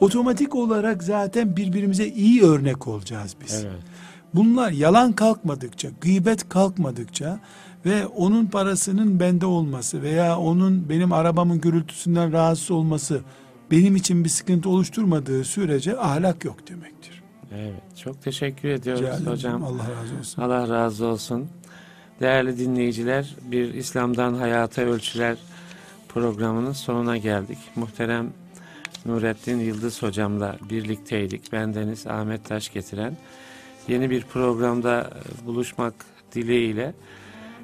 Otomatik 0.00 0.54
olarak 0.54 1.02
zaten 1.02 1.56
birbirimize 1.56 2.06
iyi 2.06 2.42
örnek 2.42 2.86
olacağız 2.88 3.36
biz. 3.44 3.64
Evet. 3.64 3.82
Bunlar 4.34 4.70
yalan 4.70 5.12
kalkmadıkça, 5.12 5.88
gıybet 6.00 6.48
kalkmadıkça 6.48 7.40
ve 7.86 8.06
onun 8.06 8.46
parasının 8.46 9.20
bende 9.20 9.46
olması 9.46 10.02
veya 10.02 10.38
onun 10.38 10.88
benim 10.88 11.12
arabamın 11.12 11.60
gürültüsünden 11.60 12.32
rahatsız 12.32 12.70
olması 12.70 13.20
benim 13.70 13.96
için 13.96 14.24
bir 14.24 14.28
sıkıntı 14.28 14.68
oluşturmadığı 14.68 15.44
sürece 15.44 15.98
ahlak 15.98 16.44
yok 16.44 16.68
demektir. 16.68 17.22
Evet. 17.54 17.96
Çok 18.04 18.22
teşekkür 18.22 18.68
ediyoruz 18.68 19.20
Rica 19.20 19.30
hocam. 19.30 19.64
Allah 19.64 19.90
razı 20.00 20.18
olsun. 20.18 20.42
Allah 20.42 20.68
razı 20.68 21.06
olsun. 21.06 21.48
Değerli 22.20 22.58
dinleyiciler, 22.58 23.36
bir 23.42 23.74
İslam'dan 23.74 24.34
Hayata 24.34 24.82
Ölçüler 24.82 25.36
programının 26.08 26.72
sonuna 26.72 27.16
geldik. 27.16 27.58
Muhterem 27.76 28.32
Nurettin 29.06 29.58
Yıldız 29.58 30.02
hocamla 30.02 30.56
birlikteydik. 30.70 31.52
Bendeniz 31.52 32.06
Ahmet 32.06 32.44
Taş 32.44 32.72
getiren 32.72 33.16
yeni 33.88 34.10
bir 34.10 34.22
programda 34.22 35.10
e, 35.42 35.46
buluşmak 35.46 35.94
dileğiyle 36.34 36.94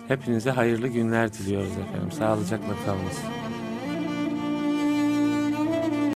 hepinize 0.09 0.51
hayırlı 0.51 0.89
günler 0.89 1.33
diliyoruz 1.33 1.73
efendim. 1.73 2.13
Sağlıcakla 2.13 2.75
kalınız. 2.85 3.19